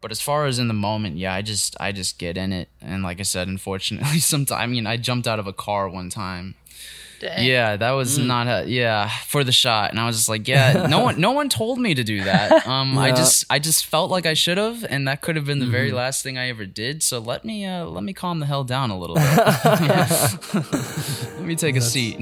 [0.00, 2.68] But as far as in the moment, yeah, I just I just get in it,
[2.80, 6.08] and like I said, unfortunately, sometimes I mean I jumped out of a car one
[6.08, 6.54] time.
[7.20, 7.44] Dang.
[7.44, 10.86] Yeah, that was not a yeah for the shot, and I was just like, yeah,
[10.88, 12.66] no one no one told me to do that.
[12.70, 15.58] Um, I just I just felt like I should have, and that could have been
[15.58, 17.02] the very last thing I ever did.
[17.02, 19.24] So let me uh let me calm the hell down a little bit.
[20.54, 22.16] let me take a seat.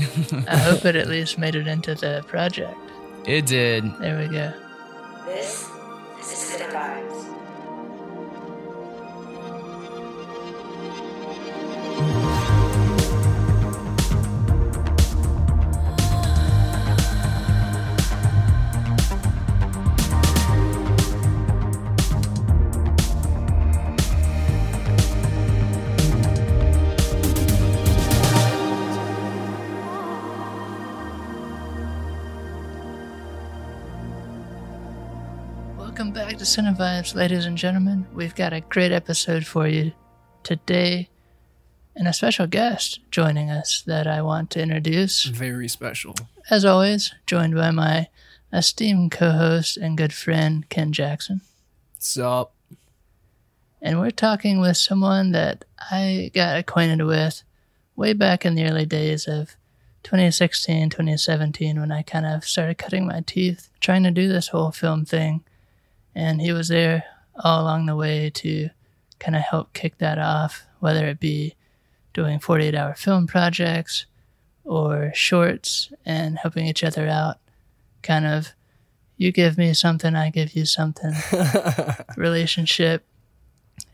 [0.48, 2.76] I hope it at least made it into the project.
[3.24, 3.84] it did.
[4.00, 4.52] There we go.
[5.26, 5.68] This
[6.20, 7.27] is Cinema
[36.48, 38.06] Cinevibes, ladies and gentlemen.
[38.14, 39.92] We've got a great episode for you
[40.42, 41.11] today,
[41.95, 45.25] and a special guest joining us that I want to introduce.
[45.25, 46.14] Very special.
[46.48, 48.08] As always, joined by my
[48.50, 51.42] esteemed co-host and good friend Ken Jackson.
[51.98, 52.55] Sup?
[53.83, 57.42] and we're talking with someone that I got acquainted with
[57.95, 59.55] way back in the early days of
[60.03, 64.70] 2016, 2017, when I kind of started cutting my teeth trying to do this whole
[64.73, 65.45] film thing.
[66.14, 67.05] And he was there
[67.42, 68.70] all along the way to
[69.19, 71.55] kind of help kick that off, whether it be
[72.12, 74.06] doing 48 hour film projects
[74.64, 77.39] or shorts and helping each other out.
[78.03, 78.53] Kind of,
[79.17, 81.12] you give me something, I give you something
[82.17, 83.05] relationship.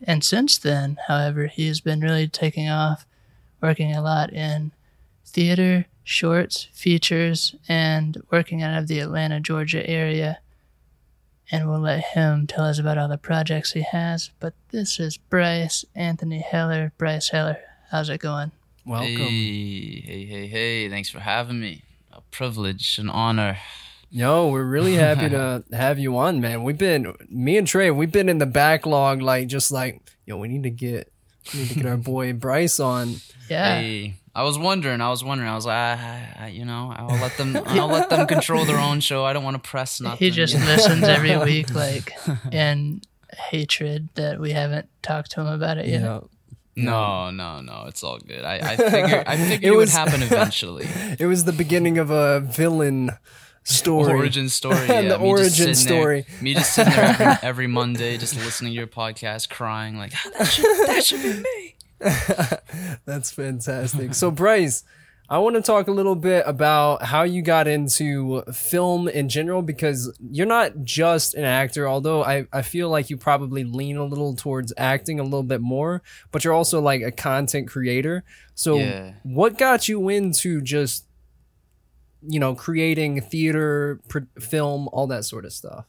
[0.02, 3.06] And since then, however, he's been really taking off,
[3.62, 4.72] working a lot in
[5.26, 10.38] theater, shorts, features, and working out of the Atlanta, Georgia area.
[11.50, 14.30] And we'll let him tell us about all the projects he has.
[14.40, 16.92] But this is Bryce Anthony Heller.
[16.96, 17.58] Bryce Heller,
[17.90, 18.50] how's it going?
[18.86, 19.16] Welcome.
[19.16, 20.88] Hey, hey, hey, hey!
[20.88, 21.82] Thanks for having me.
[22.12, 23.58] A privilege, an honor.
[24.10, 26.62] Yo, we're really happy to have you on, man.
[26.64, 30.48] We've been me and Trey, we've been in the backlog, like just like, yo, we
[30.48, 31.12] need to get
[31.52, 33.16] we need to get our boy Bryce on.
[33.48, 33.80] Yeah.
[33.80, 35.00] Hey, I was wondering.
[35.00, 35.48] I was wondering.
[35.48, 37.56] I was like, I, I, you know, I'll let them.
[37.66, 39.24] I'll let them control their own show.
[39.24, 40.18] I don't want to press nothing.
[40.18, 40.66] he just you know?
[40.66, 42.12] listens every week, like,
[42.52, 43.00] in
[43.50, 46.00] hatred that we haven't talked to him about it yet.
[46.02, 46.20] Yeah.
[46.76, 47.84] No, no, no.
[47.86, 48.44] It's all good.
[48.44, 49.24] I, I figured.
[49.28, 50.88] I figured It it, would happen eventually.
[51.20, 53.12] It was the beginning of a villain
[53.62, 54.12] story.
[54.14, 54.84] Origin story.
[54.88, 56.26] The Yeah, me origin sitting there- story.
[56.40, 60.30] me just sitting there every, every Monday, just listening to your podcast, crying like "Ah,
[60.38, 61.63] that should, that should be me.
[63.04, 64.14] That's fantastic.
[64.14, 64.84] So, Bryce,
[65.28, 69.62] I want to talk a little bit about how you got into film in general
[69.62, 74.04] because you're not just an actor, although I, I feel like you probably lean a
[74.04, 78.22] little towards acting a little bit more, but you're also like a content creator.
[78.54, 79.14] So, Yeah.
[79.22, 81.06] what got you into just,
[82.26, 85.86] you know, creating theater, pr- film, all that sort of stuff?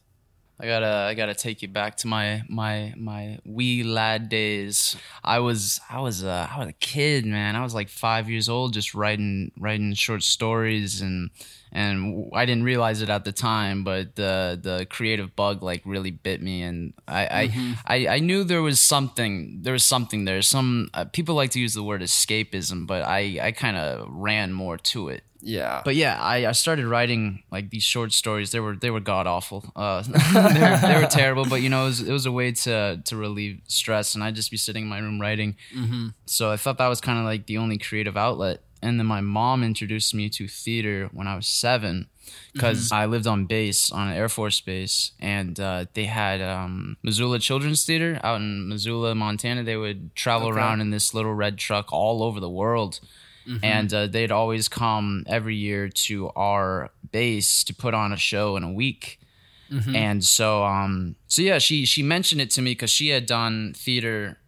[0.58, 4.96] I gotta I gotta take you back to my my my wee lad days.
[5.22, 7.56] I was I was I was a kid, man.
[7.56, 11.30] I was like five years old, just writing writing short stories, and
[11.76, 16.10] and I didn't realize it at the time, but the the creative bug like really
[16.10, 20.40] bit me, and I I, I, I knew there was something there was something there.
[20.40, 24.54] Some uh, people like to use the word escapism, but I I kind of ran
[24.54, 25.22] more to it.
[25.42, 25.82] Yeah.
[25.84, 28.52] But yeah, I, I started writing like these short stories.
[28.52, 29.70] They were they were god awful.
[29.76, 31.44] Uh, they, were, they were terrible.
[31.44, 34.34] But you know, it was, it was a way to to relieve stress, and I'd
[34.34, 35.56] just be sitting in my room writing.
[36.24, 38.62] So I thought that was kind of like the only creative outlet.
[38.82, 42.08] And then my mom introduced me to theater when I was seven,
[42.52, 46.96] because I lived on base on an Air Force base, and uh, they had um,
[47.02, 49.62] Missoula Children's Theater out in Missoula, Montana.
[49.62, 50.56] They would travel Okay.
[50.58, 53.00] around in this little red truck all over the world
[53.62, 58.56] and uh, they'd always come every year to our base to put on a show
[58.56, 59.20] in a week.
[59.94, 63.72] And so, um, so yeah, she she mentioned it to me because she had done
[63.76, 64.38] theater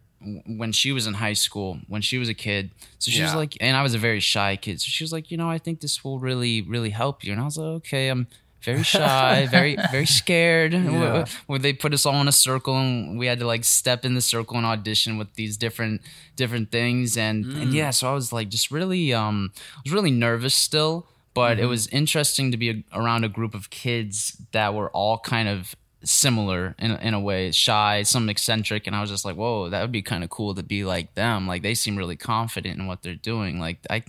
[0.45, 2.71] when she was in high school, when she was a kid.
[2.97, 4.81] So she was like, and I was a very shy kid.
[4.81, 7.31] So she was like, you know, I think this will really really help you.
[7.31, 8.27] And I was like, okay, I'm
[8.61, 10.73] very shy, very very scared.
[10.73, 11.25] Yeah.
[11.47, 14.15] Where they put us all in a circle and we had to like step in
[14.15, 16.01] the circle and audition with these different
[16.35, 20.11] different things and and yeah, so I was like just really um I was really
[20.11, 24.73] nervous still, but it was interesting to be a, around a group of kids that
[24.73, 29.09] were all kind of similar in, in a way shy some eccentric and i was
[29.09, 31.73] just like whoa that would be kind of cool to be like them like they
[31.75, 34.01] seem really confident in what they're doing like i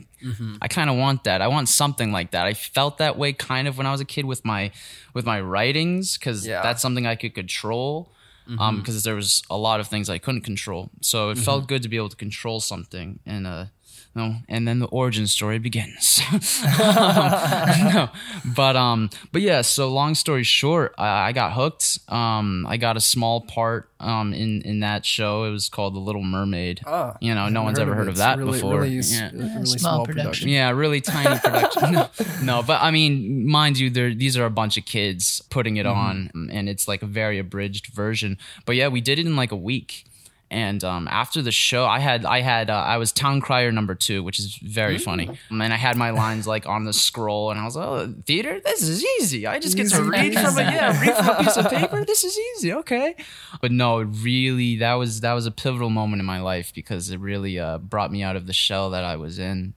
[0.63, 3.67] i kind of want that i want something like that i felt that way kind
[3.67, 4.71] of when i was a kid with my
[5.15, 6.63] with my writings because Yeah.
[6.63, 8.13] that's something i could control
[8.59, 10.91] um because there was a lot of things I couldn't control.
[11.03, 11.45] So it Mm-hmm.
[11.45, 13.67] felt good to be able to control something and uh
[14.15, 16.21] no, and then the origin story begins.
[16.79, 18.09] no,
[18.57, 19.61] but um, but yeah.
[19.63, 21.99] So long story short, I, I got hooked.
[22.09, 25.45] Um, I got a small part um in in that show.
[25.45, 26.81] It was called The Little Mermaid.
[26.87, 28.81] Ah, you know, no one's Heard ever heard of It's that really, before.
[28.81, 29.31] Really, s- yeah.
[29.33, 30.25] really small small, production.
[30.25, 30.49] production.
[30.49, 31.93] Yeah, really tiny production.
[31.93, 32.09] no,
[32.43, 35.87] no, but I mean, mind you, there these are a bunch of kids putting it
[35.87, 38.39] on, and it's like a very abridged version.
[38.67, 40.05] But yeah, we did it in like a week.
[40.53, 43.95] And um, after the show, I had I had uh, I was town crier number
[43.95, 45.29] two, which is very funny.
[45.29, 48.15] Um, And I had my lines like on the scroll, and I was like, "Oh,
[48.27, 49.47] theater, this is easy.
[49.47, 52.05] I just get to read from a yeah, read from a piece of paper.
[52.11, 53.15] This is easy, okay."
[53.61, 57.11] But no, it really that was that was a pivotal moment in my life because
[57.11, 59.75] it really uh, brought me out of the shell that I was in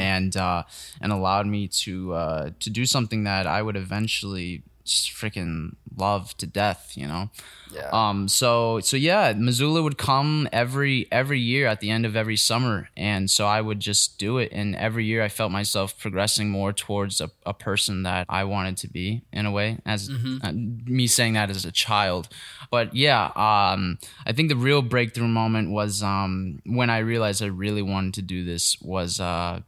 [0.00, 0.64] and uh,
[1.00, 6.36] and allowed me to uh, to do something that I would eventually just freaking love
[6.36, 7.30] to death, you know.
[7.72, 7.88] Yeah.
[7.92, 8.28] Um.
[8.28, 12.90] So so yeah, Missoula would come every every year at the end of every summer,
[12.96, 14.50] and so I would just do it.
[14.52, 18.76] And every year, I felt myself progressing more towards a, a person that I wanted
[18.78, 19.78] to be in a way.
[19.86, 22.28] As uh, me saying that as a child,
[22.70, 27.46] but yeah, um, I think the real breakthrough moment was um when I realized I
[27.46, 29.60] really wanted to do this was uh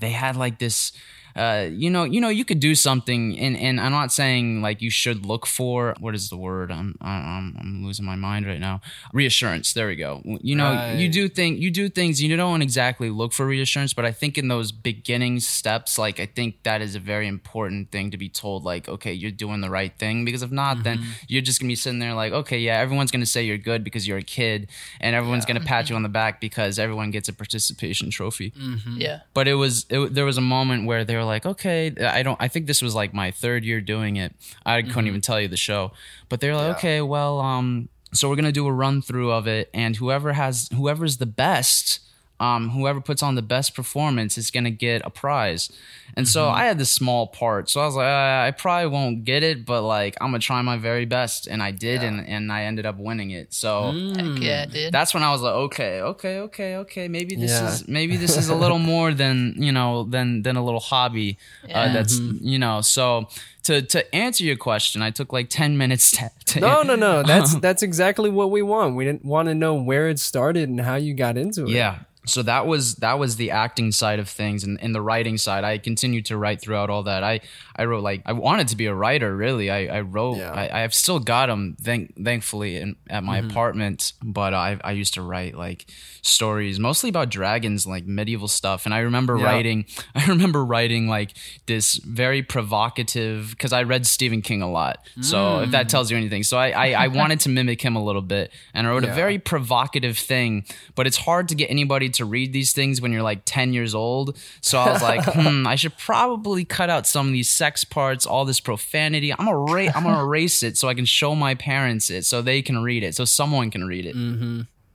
[0.00, 0.92] they had like this
[1.36, 4.80] uh, you know, you know, you could do something, and, and I'm not saying like
[4.82, 6.70] you should look for what is the word?
[6.70, 8.80] I'm I'm I'm losing my mind right now.
[9.12, 9.72] Reassurance.
[9.72, 10.22] There we go.
[10.24, 12.22] You know, you do think you do things.
[12.22, 16.26] You don't exactly look for reassurance, but I think in those beginning steps, like I
[16.26, 18.64] think that is a very important thing to be told.
[18.64, 21.76] Like, okay, you're doing the right thing, because if not, then you're just gonna be
[21.76, 24.68] sitting there like, okay, yeah, everyone's gonna say you're good because you're a kid,
[25.00, 28.52] and everyone's gonna pat you on the back because everyone gets a participation trophy
[28.96, 29.20] Yeah.
[29.34, 32.36] but it was it, there was a moment where they were like okay i don't
[32.40, 34.34] i think this was like my third year doing it.
[34.64, 35.92] I couldn't even tell you the show.
[36.28, 36.76] But they were like Yeah.
[36.76, 40.68] okay well um so we're gonna do a run through of it and whoever has
[40.74, 42.00] whoever's the best
[42.40, 45.70] um, whoever puts on the best performance is gonna get a prize,
[46.16, 49.24] and so I had this small part, so I was like, uh, I probably won't
[49.24, 52.52] get it, but like I'm gonna try my very best, and I did, and and
[52.52, 53.54] I ended up winning it.
[53.54, 54.92] So Heck yeah, dude.
[54.92, 57.08] that's when I was like, okay, okay, okay, okay.
[57.08, 57.68] Maybe this Yeah.
[57.68, 61.38] is maybe this is a little more than you know than than a little hobby.
[61.68, 61.80] Yeah.
[61.82, 62.80] Uh, that's you know.
[62.80, 63.28] So
[63.64, 66.30] to to answer your question, I took like ten minutes to.
[66.46, 67.22] to No, no, no.
[67.34, 68.96] That's that's exactly what we want.
[68.96, 71.70] We didn't want to know where it started and how you got into it.
[71.70, 72.00] Yeah.
[72.26, 75.62] So that was that was the acting side of things and, and the writing side.
[75.64, 77.22] I continued to write throughout all that.
[77.22, 77.40] I,
[77.76, 79.70] I wrote like I wanted to be a writer really.
[79.70, 80.50] I, I wrote Yeah.
[80.52, 83.50] I, I've still got them thank, thankfully in, at my Mm-hmm.
[83.50, 85.86] apartment, but I I used to write like
[86.22, 89.44] stories mostly about dragons like medieval stuff and I remember Yeah.
[89.44, 89.84] writing
[90.14, 91.32] I remember writing like
[91.66, 95.06] this very provocative because I read Stephen King a lot.
[95.20, 95.72] So if Mm.
[95.72, 96.42] that tells you anything.
[96.42, 99.12] So I, I, I wanted to mimic him a little bit and I wrote Yeah.
[99.12, 103.12] a very provocative thing, but it's hard to get anybody to read these things when
[103.12, 104.36] you're like 10 years old.
[104.60, 108.26] So I was like, hmm, I should probably cut out some of these sex parts,
[108.26, 109.32] all this profanity.
[109.32, 112.42] I'm gonna ra- I'm gonna erase it so I can show my parents it so
[112.42, 114.14] they can read it, so someone can read it.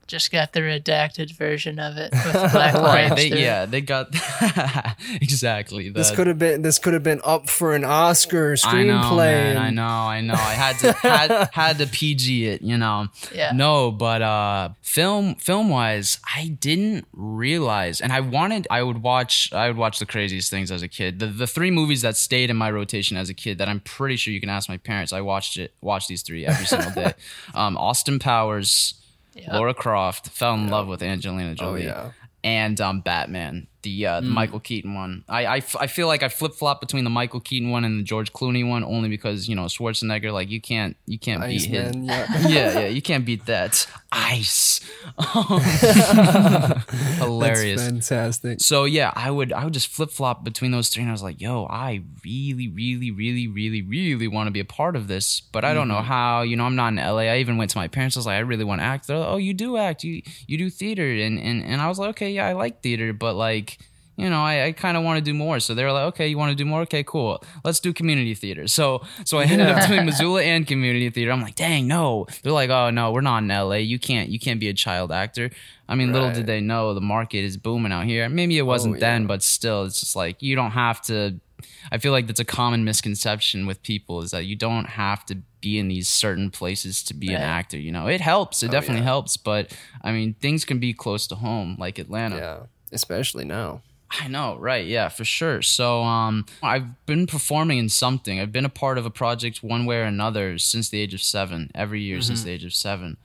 [0.10, 3.16] Just got the redacted version of it with black Right?
[3.16, 4.10] They, yeah, they got
[5.22, 5.90] exactly.
[5.90, 8.74] This could have been this could have been up for an Oscar screenplay.
[8.74, 9.18] I know, screenplay.
[9.18, 9.48] man.
[9.58, 10.34] and- I know, I know.
[10.34, 13.08] I had to had had to PG it, you know.
[13.34, 13.52] Yeah.
[13.54, 19.54] No, but uh film film wise, I didn't realize and I wanted I would watch
[19.54, 21.20] I would watch the craziest things as a kid.
[21.20, 24.16] The the three movies that stayed in my rotation as a kid that I'm pretty
[24.16, 25.14] sure you can ask my parents.
[25.14, 27.14] I watched it watched these three every single day.
[27.54, 28.96] Um Austin Powers,
[29.36, 29.48] Yep.
[29.54, 31.86] Lara Croft, fell in love with Angelina Oh Jolie.
[31.86, 32.12] yeah.
[32.44, 34.32] And um, Batman, the uh, the Mm.
[34.34, 35.24] Michael Keaton one.
[35.30, 38.00] I, I, f- I feel like I flip flop between the Michael Keaton one and
[38.00, 40.32] the George Clooney one only because you know Schwarzenegger.
[40.34, 41.90] Like you can't you can't beat his.
[41.90, 42.38] Iceman, yeah.
[42.48, 43.86] yeah, yeah, you can't beat that.
[44.12, 44.82] Ice.
[47.18, 47.82] Hilarious.
[47.82, 48.62] That's fantastic.
[48.62, 51.24] So yeah, I would I would just flip flop between those three, and I was
[51.24, 55.42] like, "Yo, I really, really, really, really, really want to be a part of this,
[55.42, 56.42] but I don't know how.
[56.42, 57.30] You know, I'm not in LA.
[57.34, 58.18] I even went to my parents.
[58.18, 59.08] I was like, I really want to act.
[59.08, 60.04] They're like, oh, you do act.
[60.04, 63.14] You you do theater, and and and I was like, okay, yeah, I like theater,
[63.14, 63.69] but like.
[64.20, 65.60] You know, I, I kind of want to do more.
[65.60, 66.82] So they were like, okay, you want to do more?
[66.82, 67.44] Okay, cool.
[67.64, 68.68] Let's do community theater.
[68.68, 71.32] So so I ended up doing Missoula and community theater.
[71.32, 72.28] I'm like, dang, no.
[72.44, 73.76] They're like, oh no, we're not in LA.
[73.76, 75.50] You can't you can't be a child actor.
[75.88, 78.30] I mean, little did they know the market is booming out here.
[78.30, 81.40] Maybe it wasn't Oh, then, but still, it's just like you don't have to.
[81.92, 85.36] I feel like that's a common misconception with people is that you don't have to
[85.62, 87.78] be in these certain places to be an actor.
[87.78, 88.62] You know, it helps.
[88.64, 89.06] It oh, definitely Oh, yeah.
[89.06, 92.36] helps, but I mean, things can be close to home, like Atlanta.
[92.38, 92.60] Yeah.
[92.92, 93.82] Especially now.
[94.12, 94.86] I know, right?
[94.86, 95.62] Yeah, for sure.
[95.62, 98.40] So, um, I've been performing in something.
[98.40, 101.22] I've been a part of a project one way or another since the age of
[101.22, 101.70] seven.
[101.76, 103.18] Every year since the age of seven,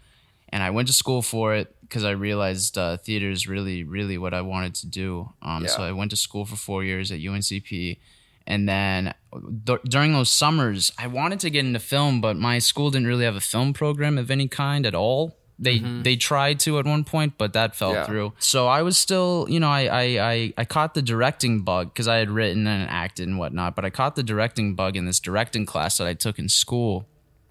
[0.51, 4.19] and I went to school for it because I realized uh, theater is really, really
[4.19, 5.31] what I wanted to do.
[5.43, 7.99] Um, So I went to school for four years at UNCP,
[8.47, 9.15] and then
[9.65, 13.25] dur- during those summers, I wanted to get into film, but my school didn't really
[13.25, 15.37] have a film program of any kind at all.
[15.59, 18.07] They they tried to at one point, but that fell Yeah.
[18.07, 18.33] through.
[18.39, 22.09] So I was still, you know, I I I, I caught the directing bug because
[22.09, 25.21] I had written and acted and whatnot, but I caught the directing bug in this
[25.21, 27.07] directing class that I took in school.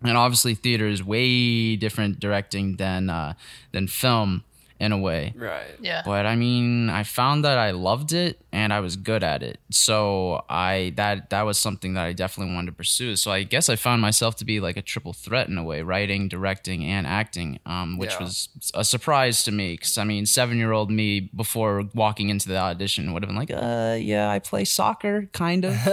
[0.05, 3.36] And obviously, theater is way different directing than uh,
[3.72, 4.43] than film
[4.83, 5.33] in a way.
[5.35, 5.75] Right.
[5.81, 6.01] Yeah.
[6.05, 9.57] But I mean, I found that I loved it and I was good at it.
[9.71, 13.15] So I that that was something that I definitely wanted to pursue.
[13.15, 15.81] So I guess I found myself to be like a triple threat in a way,
[15.83, 18.23] writing, directing, and acting, um, which Yeah.
[18.23, 19.67] was a surprise to me.
[19.75, 23.37] Because I mean, seven year old me before walking into the audition would have been
[23.43, 25.73] like, uh, yeah, I play soccer, kind of,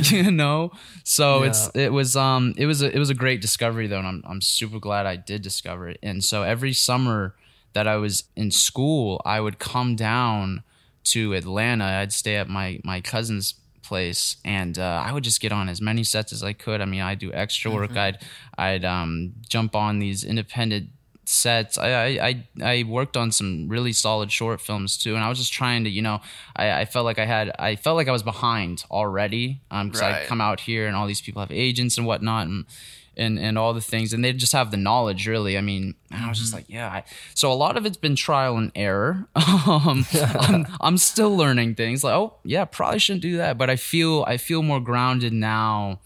[0.10, 0.72] you know.
[1.04, 4.06] So it's it was um it was a, it was a great discovery though, and
[4.06, 5.98] I'm I'm super glad I did discover it.
[6.02, 7.34] And so every summer
[7.74, 10.62] that I was in school, I would come down
[11.04, 11.84] to Atlanta.
[11.84, 15.80] I'd stay at my my cousin's place, and uh, I would just get on as
[15.80, 16.80] many sets as I could.
[16.80, 17.96] I mean, I do extra work.
[17.96, 18.18] I'd
[18.56, 20.90] I'd um, jump on these independent
[21.24, 21.78] sets.
[21.78, 25.38] I, I I I worked on some really solid short films too, and I was
[25.38, 26.20] just trying to, you know,
[26.56, 30.22] I, I felt like I had I felt like I was behind already because Right.
[30.22, 32.66] I come out here and all these people have agents and whatnot and.
[33.14, 35.58] And, and all the things and they just have the knowledge really.
[35.58, 37.04] I mean i was just like yeah I,
[37.34, 39.26] so a lot of it's been trial and error.
[39.66, 43.76] Um, I'm, I'm still learning things like oh yeah probably shouldn't do that but i
[43.76, 46.00] feel i feel more grounded now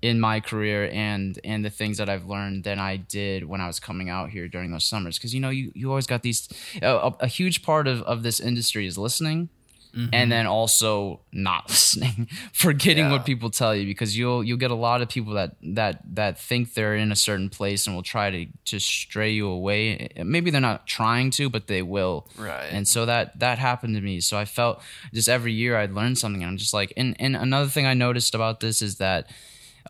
[0.00, 3.66] in my career and and the things that I've learned than I did when I
[3.66, 5.18] was coming out here during those summers.
[5.18, 6.48] Because you know you, you always got these
[6.80, 9.48] a, a huge part of, of this industry is listening
[9.94, 10.28] and mm-hmm.
[10.30, 13.12] then also not listening forgetting Yeah.
[13.12, 16.38] what people tell you because you'll you'll get a lot of people that that that
[16.38, 20.22] think they're in a certain place and will try to to stray you away eh,
[20.24, 22.68] maybe they're not trying to but they will Right.
[22.70, 24.80] and so that that happened to me so i felt
[25.12, 27.94] just every year i'd learn something and i'm just like and, and another thing i
[27.94, 29.30] noticed about this is that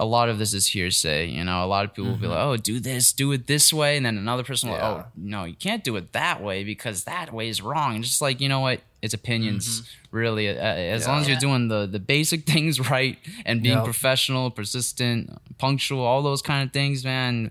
[0.01, 2.39] a lot of this is hearsay you know a lot of people will be like
[2.39, 4.89] oh do this do it this way and then another person will Yeah.
[4.91, 8.21] oh no you can't do it that way because that way is wrong and just
[8.23, 10.53] like you know what it's opinions really uh,
[10.97, 13.85] as long as you're doing the the basic things right and being Yep.
[13.85, 17.51] professional persistent punctual all those kind of things man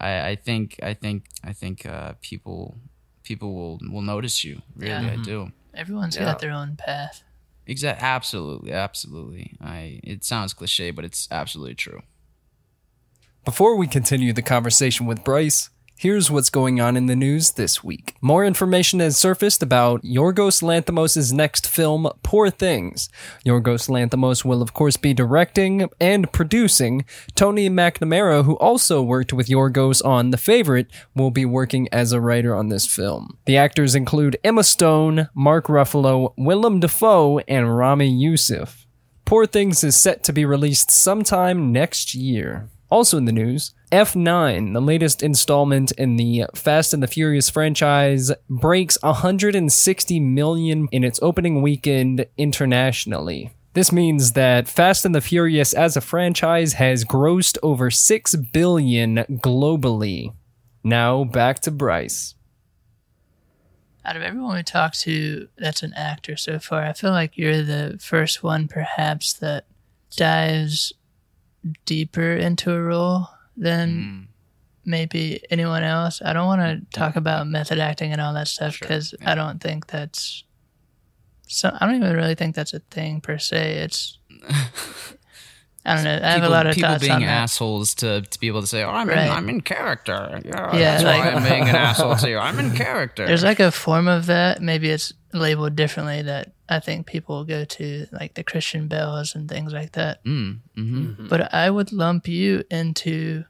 [0.00, 2.76] i i think i think i think uh people
[3.24, 5.12] people will will notice you really Yeah.
[5.12, 6.26] i do Everyone's Yeah.
[6.26, 7.23] got their own path.
[7.66, 8.06] Exactly.
[8.06, 8.72] Absolutely.
[8.72, 9.56] Absolutely.
[9.60, 10.00] I.
[10.04, 12.02] It sounds cliche, but it's absolutely true.
[13.44, 17.82] Before we continue the conversation with Bryce, here's what's going on in the news this
[17.82, 18.14] week.
[18.20, 23.08] More information has surfaced about Yorgos Lanthimos' next film, Poor Things.
[23.44, 27.04] Yorgos Lanthimos will, of course, be directing and producing.
[27.34, 32.20] Tony McNamara, who also worked with Yorgos on The Favorite, will be working as a
[32.20, 33.38] writer on this film.
[33.46, 38.86] The actors include Emma Stone, Mark Ruffalo, Willem Dafoe, and Ramy Youssef.
[39.24, 42.68] Poor Things is set to be released sometime next year.
[42.94, 48.30] Also in the news, F9, the latest installment in the Fast and the Furious franchise,
[48.48, 53.50] breaks 160 million in its opening weekend internationally.
[53.72, 59.16] This means that Fast and the Furious as a franchise has grossed over 6 billion
[59.42, 60.32] globally.
[60.84, 62.36] Now back to Bryce.
[64.04, 67.64] Out of everyone we talked to that's an actor so far, I feel like you're
[67.64, 69.66] the first one perhaps that
[70.14, 70.92] dives
[71.84, 74.26] deeper into a role than mm.
[74.84, 76.20] maybe anyone else.
[76.24, 79.32] I don't want to talk about method acting and all that stuff Sure, because yeah.
[79.32, 80.44] I don't think that's
[81.46, 83.74] so I don't even really think that's a thing per se.
[83.74, 84.18] It's
[85.86, 86.10] I don't know.
[86.22, 87.28] I have people, a lot of people thoughts being on that.
[87.28, 90.92] assholes to, to be able to say, "Oh, I'm in, I'm in character." Yeah, Yeah,
[90.92, 92.38] that's like- why I'm being an asshole to you.
[92.38, 93.26] I'm in character.
[93.26, 94.62] There's like a form of that.
[94.62, 99.46] Maybe it's labeled differently that I think people go to, like the Christian Bales and
[99.48, 100.24] things like that.
[100.24, 103.44] mm, hmm But I would lump you into,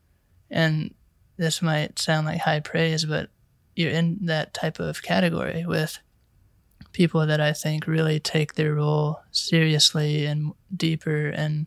[0.51, 0.93] and
[1.37, 3.29] this might sound like high praise, but
[3.77, 5.99] you're in that type of category with
[6.93, 11.29] people that I think really take their role seriously and deeper.
[11.29, 11.67] And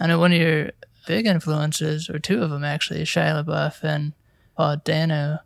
[0.00, 0.70] I know one of your
[1.06, 4.12] big influences, or two of them actually, Shia LaBeouf and
[4.56, 5.38] Paul Dano,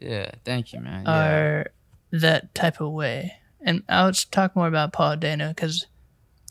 [0.00, 0.30] Yeah.
[0.44, 1.04] Thank you, man.
[1.04, 1.10] Yeah.
[1.28, 1.70] are
[2.12, 3.34] that type of way.
[3.60, 5.86] And I'll talk more about Paul Dano because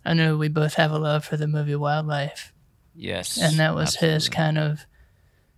[0.05, 2.51] I know we both have a love for the movie Wildlife,
[2.95, 3.37] yes.
[3.41, 4.85] and that was his kind of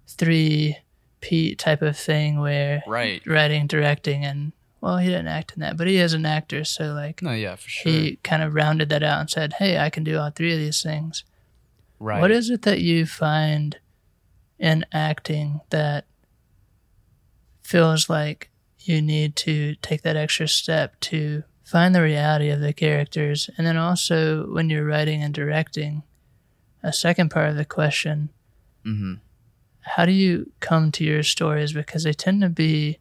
[0.07, 0.77] three
[1.21, 3.21] P type of thing where Right.
[3.25, 6.93] writing, directing, and well, he didn't act in that, but he is an actor, so
[6.93, 7.91] like No, yeah, for sure.
[7.91, 10.59] he kind of rounded that out and said, "Hey, I can do all three of
[10.59, 11.23] these things."
[11.99, 12.21] Right.
[12.21, 13.77] What is it that you find
[14.57, 16.05] in acting that
[17.63, 22.73] feels like you need to take that extra step to find the reality of the
[22.73, 23.49] characters?
[23.57, 26.03] And then also, when you're writing and directing,
[26.81, 28.29] a second part of the question
[28.83, 29.15] hmm
[29.81, 31.73] how do you come to your stories?
[31.73, 32.99] Because they tend to be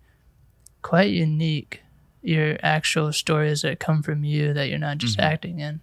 [0.81, 1.83] quite unique,
[2.23, 5.81] your actual stories that come from you that you're not just acting in.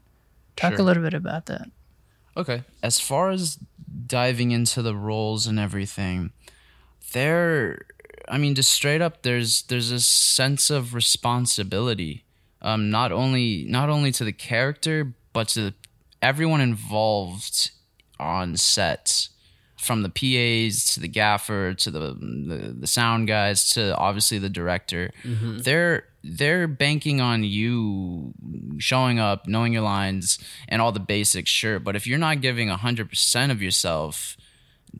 [0.56, 0.80] Talk Sure.
[0.80, 1.70] a little bit about that.
[2.38, 2.64] Okay.
[2.84, 3.58] As far as
[4.08, 6.32] diving into the roles and everything,
[7.14, 7.86] there
[8.28, 12.24] I mean just straight up there's there's a sense of responsibility.
[12.62, 15.74] Um not only not only to the character but to
[16.22, 17.72] everyone involved
[18.20, 19.30] on set
[19.78, 24.50] from the PAs to the gaffer to the the, the sound guys to obviously the
[24.50, 25.12] director.
[25.60, 28.34] They're they're banking on you
[28.80, 31.80] showing up, knowing your lines and all the basics, sure.
[31.80, 34.36] But if you're not giving hundred percent of yourself,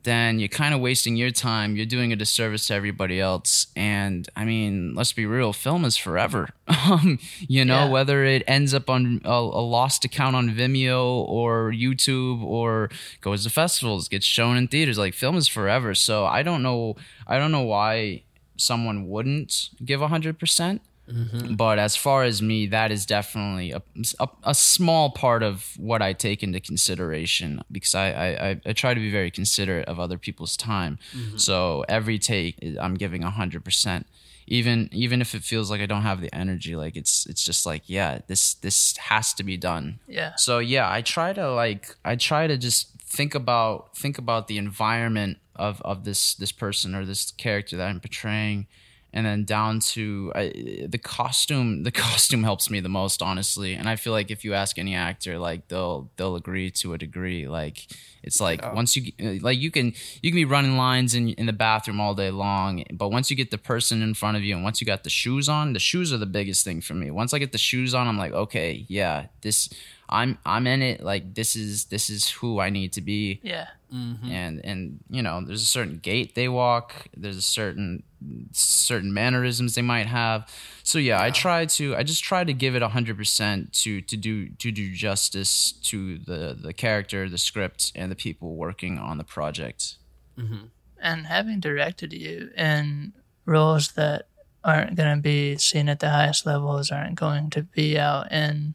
[0.02, 1.74] then you're kind of wasting your time.
[1.74, 3.68] You're doing a disservice to everybody else.
[3.74, 6.50] And I mean, let's be real, film is forever.
[6.86, 7.90] Um, you know, Yeah.
[7.90, 12.90] whether it ends up on a, a lost account on Vimeo or YouTube or
[13.20, 15.94] goes to festivals, gets shown in theaters, like film is forever.
[15.94, 16.94] So I don't know,
[17.26, 18.22] I don't know why
[18.56, 20.80] someone wouldn't give hundred percent.
[21.08, 21.54] Mm-hmm.
[21.54, 23.82] But as far as me, that is definitely a,
[24.18, 28.92] a, a small part of what I take into consideration because I, I, I, try
[28.92, 30.98] to be very considerate of other people's time.
[31.16, 31.36] Mm-hmm.
[31.36, 34.04] So every take, I'm giving 100%.
[34.48, 37.66] Even even if it feels like I don't have the energy, like it's it's just
[37.66, 39.98] like yeah, this this has to be done.
[40.06, 40.36] Yeah.
[40.36, 44.56] So yeah, I try to like I try to just think about think about the
[44.56, 48.68] environment of of this this person or this character that I'm portraying
[49.12, 53.74] and then down to I, the costume the costume helps me the most honestly.
[53.74, 56.98] And i feel like if you ask any actor like they'll they'll agree to a
[56.98, 57.48] degree.
[57.48, 57.86] Like
[58.22, 61.46] it's like once you uh, like you can you can be running lines in in
[61.46, 64.54] the bathroom all day long but once you get the person in front of you
[64.54, 67.10] and once you got the shoes on the shoes are the biggest thing for me.
[67.10, 69.70] Once i get the shoes on i'm like okay yeah this
[70.08, 71.02] i'm i'm in it.
[71.02, 73.40] Like this is this is who i need to be.
[73.42, 73.68] Yeah.
[73.94, 74.30] Mm-hmm.
[74.32, 78.02] and and you know there's a certain gait they walk there's a certain
[78.50, 80.50] certain mannerisms they might have.
[80.82, 84.48] So yeah i try to i just try to give it 100% to to do
[84.48, 89.24] to do justice to the the character the script and the people working on the
[89.24, 89.98] project.
[90.36, 90.66] Mm-hmm.
[91.00, 93.12] And having directed you in
[93.44, 94.26] roles that
[94.64, 98.74] aren't going to be seen at the highest levels, aren't going to be out in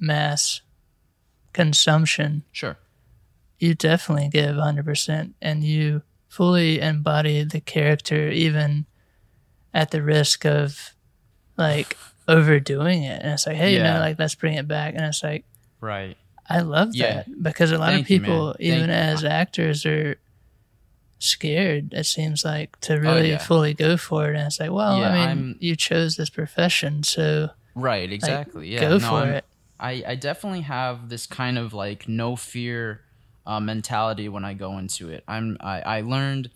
[0.00, 0.62] mass
[1.52, 2.76] consumption, sure
[3.62, 8.86] you definitely give 100% and you fully embody the character even
[9.72, 10.94] at the risk of
[11.56, 11.96] like
[12.26, 13.94] overdoing it and it's like hey you Yeah.
[13.94, 15.44] know like let's bring it back and it's like
[15.80, 16.16] right
[16.48, 17.14] i love Yeah.
[17.24, 18.94] that because a lot Thank of you, people Thank even you.
[18.94, 20.16] as actors are
[21.18, 23.38] scared it seems like to oh, really Oh, yeah.
[23.38, 27.02] fully go for it and it's like well i mean I'm- you chose this profession
[27.04, 29.44] so right exactly yeah go no, for I'm- it
[29.78, 33.00] I, I definitely have this kind of like no fear
[33.46, 35.24] uh, mentality when I go into it.
[35.28, 36.50] I'm I, I learned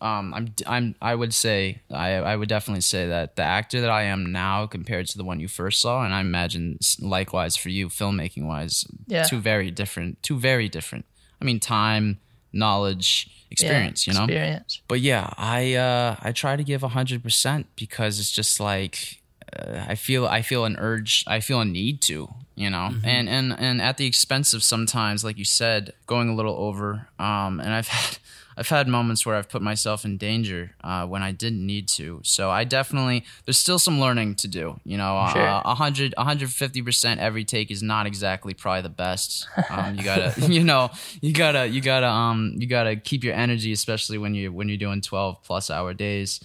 [0.00, 3.90] um, I'm I'm I would say I I would definitely say that the actor that
[3.90, 7.68] I am now compared to the one you first saw, and I imagine likewise for
[7.68, 9.24] you, filmmaking wise, Yeah.
[9.24, 11.04] two very different, two very different.
[11.40, 12.18] I mean, time,
[12.52, 14.06] knowledge, experience.
[14.06, 18.18] yeah, you know, experience but yeah, I uh, I try to give hundred percent because
[18.20, 19.19] it's just like
[19.58, 23.28] uh, I feel I feel an urge, I feel a need to, you know, and
[23.28, 27.08] and and at the expense of sometimes, like you said, going a little over.
[27.18, 28.18] Um, and I've had
[28.56, 32.20] I've had moments where I've put myself in danger uh, when I didn't need to.
[32.24, 34.78] So I definitely there's still some learning to do.
[34.84, 35.46] You know, Sure.
[35.46, 39.48] uh, 100 150 percent every take is not exactly probably the best.
[39.70, 40.90] Um, you gotta you know
[41.22, 44.76] you gotta you gotta um you gotta keep your energy, especially when you when you're
[44.76, 46.40] doing 12 plus hour days.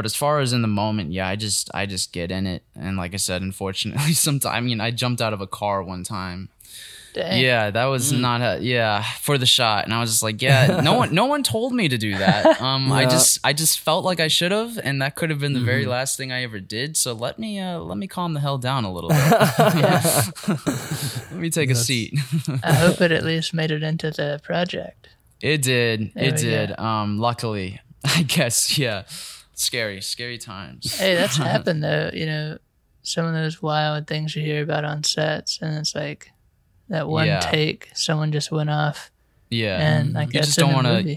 [0.00, 2.62] But as far as in the moment, yeah, I just I just get in it,
[2.74, 6.04] and like I said, unfortunately, sometimes I mean I jumped out of a car one
[6.04, 6.48] time.
[7.12, 7.38] Dang.
[7.38, 10.80] Yeah, that was not a yeah for the shot, and I was just like, yeah,
[10.82, 12.62] no one no one told me to do that.
[12.62, 15.52] Um, I just I just felt like I should have, and that could have been
[15.52, 16.96] the very last thing I ever did.
[16.96, 19.18] So let me uh let me calm the hell down a little bit.
[21.30, 22.14] let me take a seat.
[22.62, 25.10] i hope it at least made it into the project
[25.42, 26.14] It did.
[26.14, 26.78] There it we did.
[26.78, 28.78] Um, luckily, I guess.
[28.78, 29.02] Yeah.
[29.60, 30.96] Scary, scary times.
[30.98, 32.10] Hey, that's happened though.
[32.14, 32.58] You know,
[33.02, 36.30] some of those wild things you hear about on sets, and it's like
[36.88, 37.40] that one Yeah.
[37.40, 39.10] take, someone just went off,
[39.50, 39.76] Yeah.
[39.78, 41.16] and like you that's just don't want to.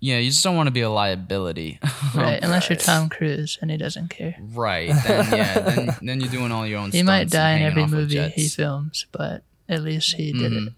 [0.00, 1.78] yeah, you just don't want to be a liability.
[2.14, 2.42] Right.
[2.42, 4.36] Unless you're Tom Cruise and he doesn't care.
[4.52, 4.88] right.
[5.06, 6.90] Then yeah, then, then you're doing all your own.
[6.90, 6.96] Stuff.
[6.98, 10.62] He might die in every movie he films, but at least he did it.
[10.64, 10.74] Mhm.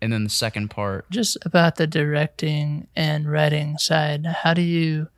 [0.00, 1.08] And then the second part.
[1.10, 5.08] Just about the directing and writing side, how do you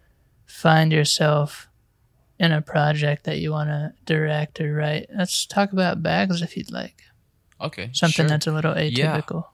[0.54, 1.68] find yourself
[2.38, 5.08] in a project that you want to direct or write?
[5.14, 7.02] Let's talk about bags if you'd like.
[7.60, 7.90] Okay.
[7.92, 8.28] Something sure.
[8.28, 9.46] that's a little atypical.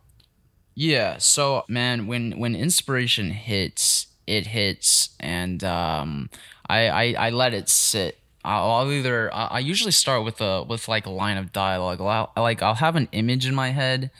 [0.74, 1.16] Yeah.
[1.18, 6.30] So man, when when inspiration hits, it hits, and um,
[6.68, 8.18] I, I I let it sit.
[8.44, 12.00] I'll, either I I usually start with a with like a line of dialogue.
[12.00, 14.10] I'll, like I'll have an image in my head,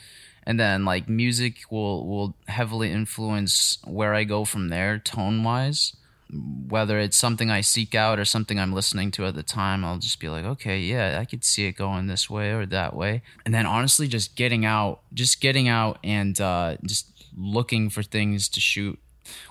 [0.43, 5.95] and then like music will will heavily influence where I go from there, tone wise.
[6.31, 9.97] Whether it's something I seek out or something I'm listening to at the time, I'll
[9.97, 13.21] just be like, okay, yeah, I could see it going this way or that way.
[13.45, 18.47] And then honestly, just getting out, just getting out and uh, just looking for things
[18.49, 18.99] to shoot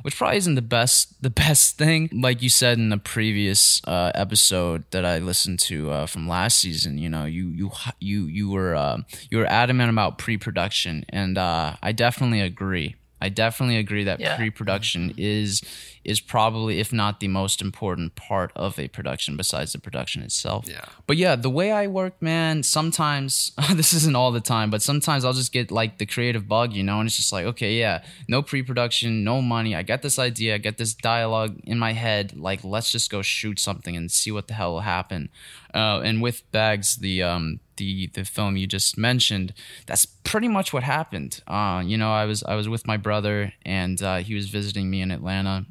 [0.02, 2.08] which probably isn't the best the best thing.
[2.12, 6.58] Like you said in the previous uh, episode that I listened to uh, from last
[6.58, 8.98] season you know you you you you were uh,
[9.30, 11.04] you were adamant about pre-production.
[11.08, 14.36] And uh, I definitely agree I definitely agree that Yeah.
[14.36, 15.62] pre-production is
[16.02, 20.64] is probably if not the most important part of a production besides the production itself
[20.66, 20.86] Yeah.
[21.06, 25.24] but yeah, the way I work, man, sometimes this isn't all the time, but sometimes
[25.26, 28.02] I'll just get like the creative bug, you know, and it's just like, okay, yeah,
[28.28, 29.74] no pre production, no money.
[29.76, 32.34] I get this idea, I get this dialogue in my head.
[32.36, 35.28] Like, let's just go shoot something and see what the hell will happen.
[35.74, 39.52] Uh, and with Bags, the, um, the, the film you just mentioned,
[39.86, 41.42] that's pretty much what happened.
[41.48, 44.90] Uh, you know, I was I was with my brother and uh, he was visiting
[44.90, 45.66] me in Atlanta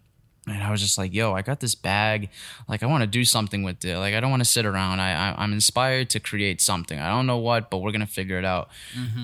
[0.51, 2.29] and I was just like, "Yo, I got this bag.
[2.67, 3.97] Like, I want to do something with it.
[3.97, 4.99] Like, I don't want to sit around.
[4.99, 6.99] I, I I'm inspired to create something.
[6.99, 8.69] I don't know what, but we're gonna figure it out.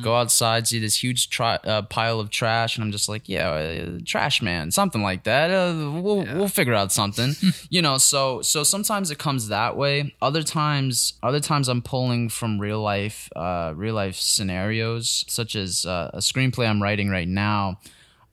[0.01, 3.49] Go outside, see this huge tri- uh, pile of trash, and I'm just like, yeah,
[3.49, 5.51] uh, trash man, something like that.
[5.51, 7.33] Uh, we'll we'll figure out something,
[7.69, 7.97] you know.
[7.97, 10.13] So so sometimes it comes that way.
[10.21, 15.85] Other times, other times I'm pulling from real life, uh, real life scenarios, such as
[15.85, 17.79] uh, a screenplay I'm writing right now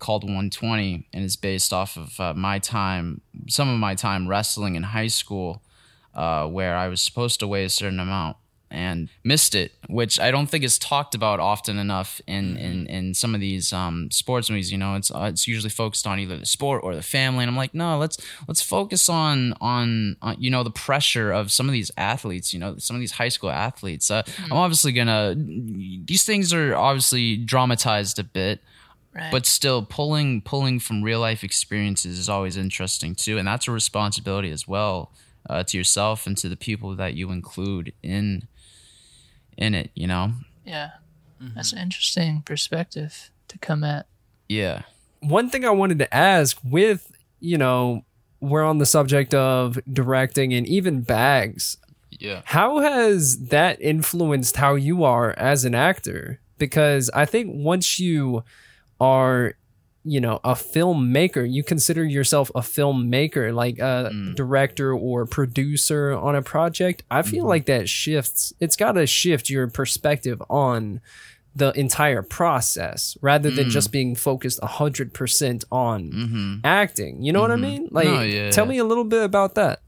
[0.03, 4.75] called 120 and is based off of uh, my time some of my time wrestling
[4.75, 5.63] in high school
[6.15, 8.37] uh, where i was supposed to weigh a certain amount
[8.69, 13.15] and missed it which i don't think is talked about often enough in in, in
[13.15, 14.97] some of these um, sports movies you know?
[14.97, 17.73] It's uh, it's usually focused on either the sport or the family and i'm like
[17.73, 21.93] no let's let's focus on on, on you know the pressure of some of these
[21.97, 24.11] athletes you know some of these high school athletes.
[24.11, 28.59] Uh, i'm obviously gonna these things are obviously dramatized a bit
[29.15, 29.31] Right.
[29.31, 33.71] but still pulling pulling from real life experiences is always interesting too and that's a
[33.71, 35.13] responsibility as well
[35.51, 38.49] uh, to yourself and to the people that you include in
[39.59, 40.33] in it you know
[40.65, 40.91] yeah.
[41.57, 44.07] That's an interesting perspective to come at.
[44.49, 44.83] yeah
[45.23, 48.05] one thing I wanted to ask with, you know,
[48.41, 51.77] we're on the subject of directing and even bags.
[52.11, 56.41] yeah How has that influenced how you are as an actor?
[56.59, 58.43] Because I think once you
[59.03, 59.55] are,
[60.05, 64.37] you know, a filmmaker, you consider yourself a filmmaker, like a mm.
[64.37, 67.03] director or producer on a project.
[67.11, 67.49] I feel mm-hmm.
[67.49, 71.01] like that shifts, it's got to shift your perspective on
[71.55, 73.93] the entire process rather than just mm.
[73.93, 76.55] being focused 100% on mm-hmm.
[76.65, 77.23] acting.
[77.23, 77.63] You know what I mm-hmm.
[77.63, 77.89] mean?
[77.91, 78.71] Like, No, yeah, tell yeah.
[78.71, 79.81] me a little bit about that.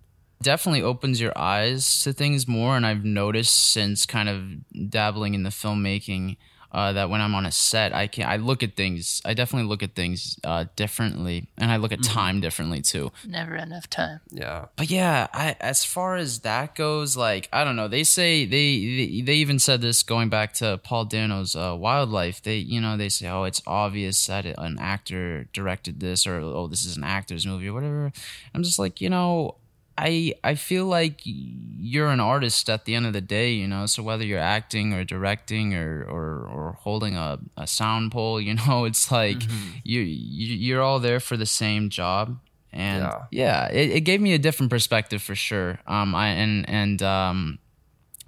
[0.42, 5.42] definitely opens your eyes to things more and i've noticed since kind of dabbling in
[5.42, 6.36] the filmmaking
[6.74, 9.22] uh, that when I'm on a set, I can I look at things.
[9.24, 13.12] I definitely look at things uh, differently, and I look at time differently too.
[13.24, 14.20] Never enough time.
[14.30, 14.66] Yeah.
[14.74, 17.86] But yeah, I, as far as that goes, like I don't know.
[17.86, 22.42] They say they they, they even said this going back to Paul Dano's uh, Wildlife.
[22.42, 26.66] They you know they say oh it's obvious that an actor directed this or oh
[26.66, 28.12] this is an actor's movie or whatever.
[28.52, 29.54] I'm just like you know
[29.96, 33.86] I I feel like you're an artist at the end of the day, you know.
[33.86, 38.54] So whether you're acting or directing or or, or holding a, a sound pole, you
[38.54, 39.42] know, it's like
[39.84, 42.38] you, you you're all there for the same job.
[42.72, 43.22] And Yeah.
[43.30, 45.78] yeah, it, it gave me a different perspective for sure.
[45.86, 47.58] Um, I and and um,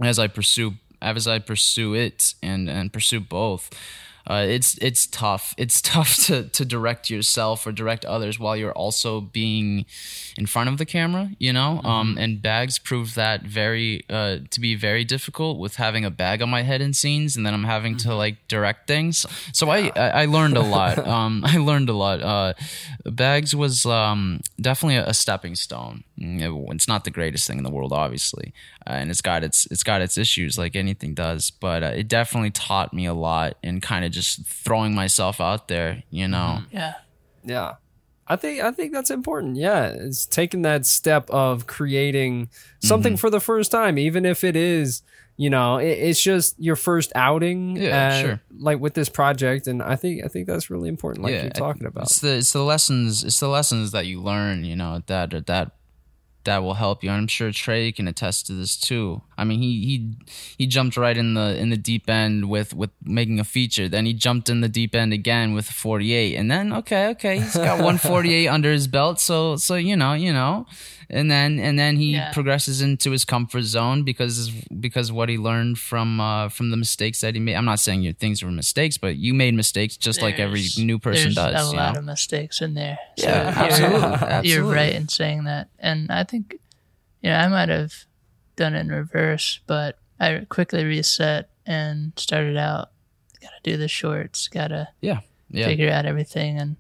[0.02, 3.70] as I pursue as I pursue it and and pursue both,
[4.28, 5.54] uh, it's it's tough.
[5.56, 9.86] It's tough to to direct yourself or direct others while you're also being
[10.36, 11.30] in front of the camera.
[11.38, 16.04] You know, um, and bags proved that very uh, to be very difficult with having
[16.04, 19.24] a bag on my head in scenes, and then I'm having to like direct things.
[19.52, 20.98] So I, I I learned a lot.
[20.98, 22.20] um, I learned a lot.
[22.22, 22.54] Uh,
[23.04, 26.04] bags was um, definitely a, a stepping stone.
[26.18, 28.52] Mm, It's not the greatest thing in the world, obviously,
[28.86, 31.50] uh, and it's got its it's got its issues like anything does.
[31.50, 35.68] But uh, it definitely taught me a lot and kind of just throwing myself out
[35.68, 36.02] there.
[36.10, 36.94] You know, Yeah.
[37.44, 37.74] Yeah.
[38.28, 39.54] I think I think that's important.
[39.56, 42.48] Yeah, it's taking that step of creating
[42.80, 43.18] something Mm-hmm.
[43.20, 45.02] for the first time, even if it is,
[45.36, 47.76] you know, it, it's just your first outing.
[47.76, 48.40] Yeah, uh, sure.
[48.58, 51.22] Like with this project, and I think I think that's really important.
[51.24, 52.06] Like you're talking about.
[52.10, 55.32] It's the it's the lessons it's the lessons that you learn, you know, at that
[55.32, 55.75] at that
[56.46, 57.10] that will help you.
[57.10, 59.20] And I'm sure Trey can attest to this too.
[59.36, 60.16] I mean, he he
[60.56, 63.88] he jumped right in the in the deep end with with making a feature.
[63.88, 67.54] Then he jumped in the deep end again with 48, and then okay, okay, he's
[67.54, 69.20] got 148 under his belt.
[69.20, 70.66] So so you know you know,
[71.08, 72.32] and then and then he Yeah.
[72.32, 77.20] progresses into his comfort zone because because what he learned from uh, from the mistakes
[77.20, 77.54] that he made.
[77.54, 80.98] I'm not saying your things were mistakes, but you made mistakes just like every new
[80.98, 81.72] person there's does.
[81.72, 82.00] a lot know?
[82.00, 82.98] of mistakes in there.
[83.18, 83.42] So Yeah,
[83.78, 86.56] you're- absolutely, You're right in saying that, and I think,
[87.22, 87.92] you know, I might have
[88.56, 92.90] done it in reverse, but I quickly reset and started out.
[93.40, 94.48] Got to do the shorts.
[94.48, 95.20] Got to Yeah.
[95.50, 95.66] Yeah.
[95.66, 96.76] figure out everything, and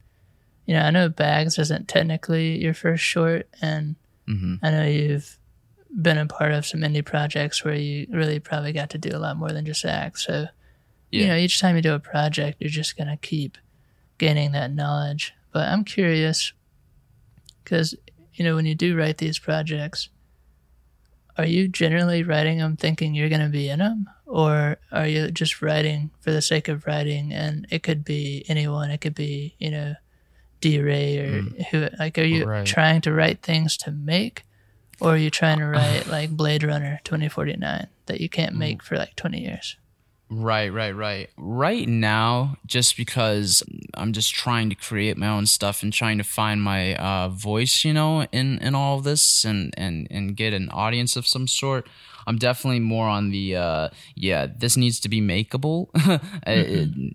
[0.64, 3.94] you know, I know Bags isn't technically your first short, and
[4.26, 5.38] hmm I know you've
[6.00, 9.18] been a part of some indie projects where you really probably got to do a
[9.18, 10.18] lot more than just act.
[10.18, 10.46] So,
[11.10, 13.56] you know, each time you do a project, you're just going to keep
[14.18, 15.32] gaining that knowledge.
[15.52, 16.52] But I'm curious
[17.62, 17.94] because,
[18.34, 20.10] you know, when you do write these projects,
[21.38, 24.08] are you generally writing them thinking you're going to be in them?
[24.24, 27.32] Or are you just writing for the sake of writing?
[27.32, 29.94] And it could be anyone, it could be, you know,
[30.60, 32.48] D Ray or who, like, are you Mm.
[32.48, 32.66] Right.
[32.66, 34.42] trying to write things to make?
[35.00, 38.58] Or are you trying to write like Blade Runner 2049 that you can't Mm.
[38.58, 39.76] make for like 20 years?
[40.28, 41.30] Right, right, right.
[41.36, 43.62] Right now, just because
[43.94, 47.84] I'm just trying to create my own stuff and trying to find my uh, voice,
[47.84, 51.46] you know, in in all of this, and and and get an audience of some
[51.46, 51.86] sort.
[52.26, 54.46] I'm definitely more on the uh, yeah.
[54.46, 55.88] This needs to be makeable,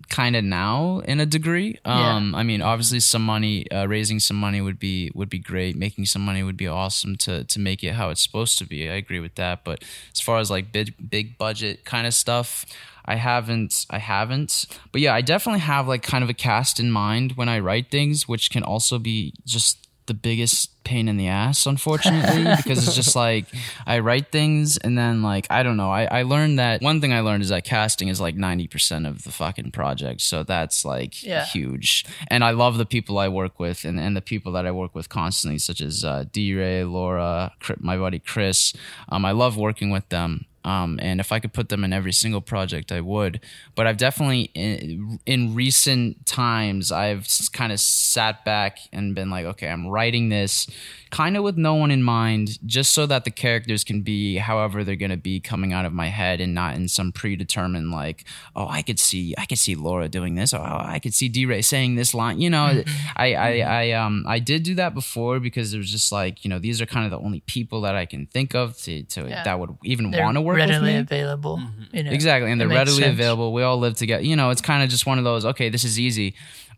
[0.08, 1.78] kind of now in a degree.
[1.84, 2.16] Yeah.
[2.16, 5.76] Um, I mean, obviously, some money, uh, raising some money would be would be great.
[5.76, 8.88] Making some money would be awesome to to make it how it's supposed to be.
[8.88, 9.64] I agree with that.
[9.64, 12.64] But as far as like big big budget kind of stuff,
[13.04, 14.66] I haven't I haven't.
[14.92, 17.90] But yeah, I definitely have like kind of a cast in mind when I write
[17.90, 22.94] things, which can also be just the biggest pain in the ass, unfortunately, because it's
[22.96, 23.46] just like
[23.86, 25.90] I write things and then like I don't know.
[25.90, 29.06] I, I learned that one thing I learned is that casting is like ninety percent
[29.06, 30.20] of the fucking project.
[30.20, 31.44] So that's like Yeah.
[31.46, 32.04] huge.
[32.28, 34.94] And I love the people I work with and, and the people that I work
[34.94, 38.74] with constantly, such as uh, D Ray, Laura, my buddy Chris.
[39.08, 40.44] Um, I love working with them.
[40.64, 43.40] Um, and if I could put them in every single project, I would.
[43.74, 49.44] But I've definitely, in, in recent times, I've kind of sat back and been like,
[49.46, 50.68] okay, I'm writing this
[51.10, 54.82] kind of with no one in mind, just so that the characters can be however
[54.82, 58.24] they're going to be coming out of my head and not in some predetermined, like,
[58.56, 60.54] oh, I could see, I could see Laura doing this.
[60.54, 62.40] Oh, I could see D Ray saying this line.
[62.40, 62.82] You know,
[63.16, 66.48] I, I, I, um, I did do that before because it was just like, you
[66.48, 69.28] know, these are kind of the only people that I can think of to, to
[69.28, 69.42] Yeah.
[69.44, 70.98] that would even want to work with readily me.
[70.98, 71.58] available.
[71.58, 71.96] Mm-hmm.
[71.96, 73.14] You know, Exactly, and they're readily sense.
[73.14, 73.52] available.
[73.52, 74.24] We all live together.
[74.24, 75.44] You know, it's kind of just one of those.
[75.44, 76.34] Okay, this is easy,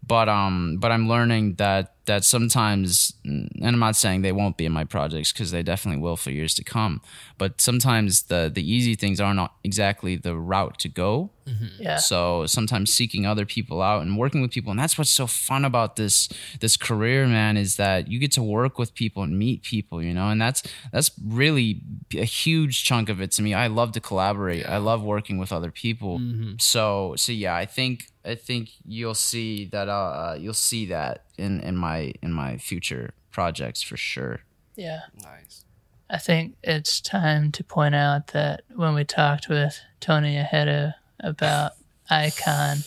[0.06, 4.66] but um, but I'm learning that that sometimes, and I'm not saying they won't be
[4.66, 7.00] in my projects because they definitely will for years to come.
[7.38, 11.30] But sometimes the the easy things are not exactly the route to go.
[11.78, 11.96] Yeah.
[11.96, 15.64] So sometimes seeking other people out and working with people, and that's what's so fun
[15.64, 16.28] about this
[16.60, 20.12] this career, man, is that you get to work with people and meet people, you
[20.12, 20.62] know, and that's
[20.92, 21.80] that's really
[22.14, 23.54] a huge chunk of it to me.
[23.54, 24.66] I love to collaborate.
[24.68, 26.18] I love working with other people.
[26.58, 31.60] So so yeah, I think I think you'll see that uh you'll see that in
[31.60, 34.40] in my in my future projects for sure.
[34.76, 35.00] Yeah.
[35.22, 35.64] Nice.
[36.10, 41.72] I think it's time to point out that when we talked with Tony Ahedo about
[42.10, 42.78] Icon,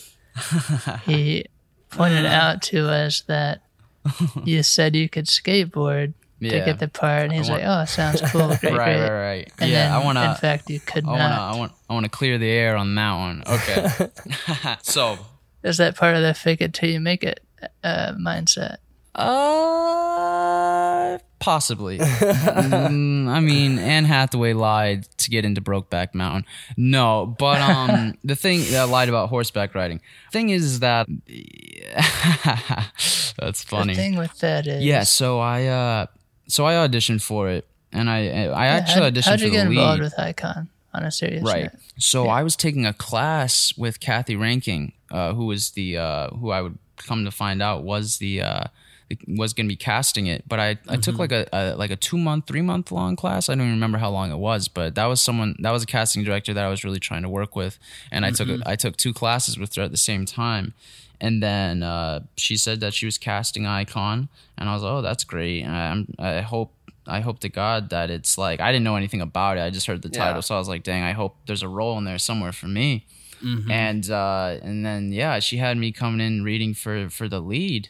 [1.04, 1.44] he
[1.90, 3.62] pointed out to us that
[4.44, 6.64] you said you could skateboard to Yeah.
[6.64, 9.52] get the part, and he's want- like, "Oh, sounds cool, great, right, great." right, right.
[9.58, 10.30] And yeah, then, I want to.
[10.30, 12.76] in fact, you could I want to I want I want to clear the air
[12.76, 13.42] on that one.
[13.46, 13.88] Okay.
[14.82, 15.18] so,
[15.62, 17.40] Is that part of the fake it till you make it
[17.82, 18.76] uh, mindset?
[19.14, 21.98] Uh, possibly.
[22.78, 26.44] Mm, I mean, Anne Hathaway lied to get into Brokeback Mountain.
[26.76, 30.00] No, but um, the thing that I lied about horseback riding.
[30.32, 31.06] Thing is that
[33.38, 33.94] that's funny.
[33.94, 36.06] The thing with that is, Yeah, so I uh,
[36.48, 39.66] so I auditioned for it, and I I actually how'd, auditioned how'd for you get
[39.66, 40.04] involved lead.
[40.04, 41.64] with Icon on a serious Right.
[41.64, 41.72] note?
[41.98, 46.50] So I was taking a class with Kathy Ranking, uh, who was the uh, who
[46.50, 48.64] I would come to find out was the uh,
[49.26, 51.96] was going to be casting it, but I, I took like a, a like a
[51.96, 53.48] two month, three month long class.
[53.48, 55.86] I don't even remember how long it was, but that was someone that was a
[55.86, 57.78] casting director that I was really trying to work with,
[58.10, 60.74] and I took I took two classes with her at the same time.
[61.20, 65.02] And then uh, she said that she was casting Icon, and I was like, "Oh,
[65.02, 66.74] that's great." And I'm, I hope
[67.06, 69.62] I hope to God that it's like I didn't know anything about it.
[69.62, 70.40] I just heard the title, Yeah.
[70.40, 73.06] so I was like, "Dang, I hope there's a role in there somewhere for me."
[73.70, 77.88] And uh, and then yeah, she had me coming in reading for for the lead,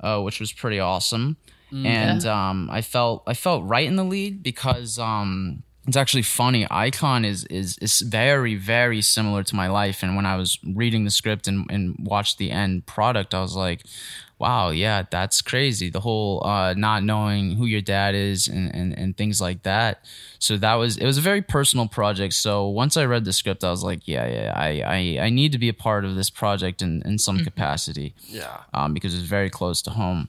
[0.00, 1.36] uh, which was pretty awesome.
[1.72, 6.66] And um, I felt I felt right in the lead because um, it's actually funny.
[6.70, 10.02] Icon is is is very very similar to my life.
[10.02, 13.54] And when I was reading the script and and watched the end product, I was
[13.54, 13.82] like,
[14.38, 15.88] wow, yeah, that's crazy.
[15.88, 20.04] The whole uh, not knowing who your dad is and, and, and things like that.
[20.38, 22.34] So that was it was a very personal project.
[22.34, 24.68] So once I read the script, I was like, yeah, yeah, I
[25.18, 28.58] I, I need to be a part of this project in, in some capacity Yeah.
[28.74, 30.28] um, because it's very close to home.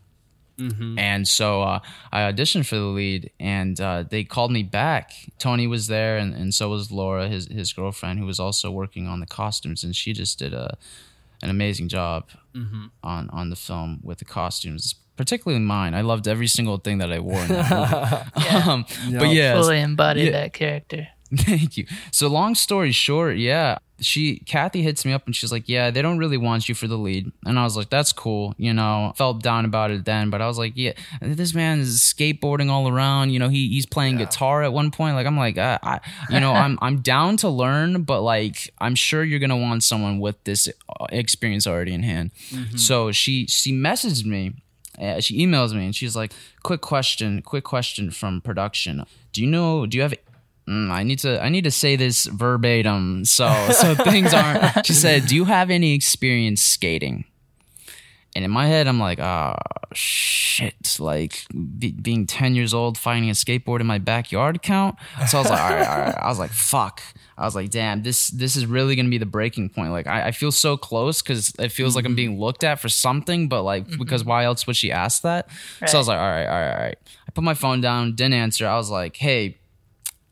[0.97, 1.79] And so uh,
[2.11, 5.11] I auditioned for the lead, and uh, they called me back.
[5.37, 9.07] Tony was there, and, and so was Laura, his his girlfriend, who was also working
[9.07, 10.77] on the costumes, and she just did a
[11.43, 12.29] an amazing job
[13.03, 15.93] on on the film with the costumes, particularly mine.
[15.93, 18.49] I loved every single thing that I wore in that movie.
[18.69, 18.85] um,
[19.19, 20.31] But yeah, Fully embodied yeah.
[20.31, 21.07] that character.
[21.35, 21.85] Thank you.
[22.11, 26.01] So long story short, yeah, she Kathy hits me up and she's like, "Yeah, they
[26.01, 29.13] don't really want you for the lead." And I was like, "That's cool." You know,
[29.15, 32.87] felt down about it then, but I was like, "Yeah, this man is skateboarding all
[32.87, 33.31] around.
[33.31, 35.15] You know, he he's playing guitar at one point.
[35.15, 38.95] Like, I'm like, I, I you know, I'm I'm down to learn, but like, I'm
[38.95, 42.31] sure you're gonna want someone with this uh, experience already in hand."
[42.77, 44.53] So she she messaged me
[44.99, 46.33] uh, she emails me and she's like,
[46.63, 49.05] "Quick question, quick question from production.
[49.31, 49.85] Do you know?
[49.85, 50.13] Do you have?"
[50.67, 51.41] Mm, I need to.
[51.41, 54.57] I need to say this verbatim, so so things aren't.
[54.85, 57.23] She said, "Do you have any experience skating?"
[58.35, 59.55] And in my head, I'm like, "Ah,
[59.93, 61.45] shit!" Like
[61.79, 64.97] be, being ten years old, finding a skateboard in my backyard count.
[65.29, 67.01] So I was like, "All right, all right." I was like, "Fuck."
[67.37, 70.27] I was like, "Damn, this this is really gonna be the breaking point." Like, I,
[70.27, 73.63] I feel so close because it feels like I'm being looked at for something, but
[73.63, 75.47] like because why else would she ask that?
[75.87, 78.15] So I was like, "All right, all right, all right." I put my phone down,
[78.15, 78.67] didn't answer.
[78.67, 79.59] I was like, "Hey."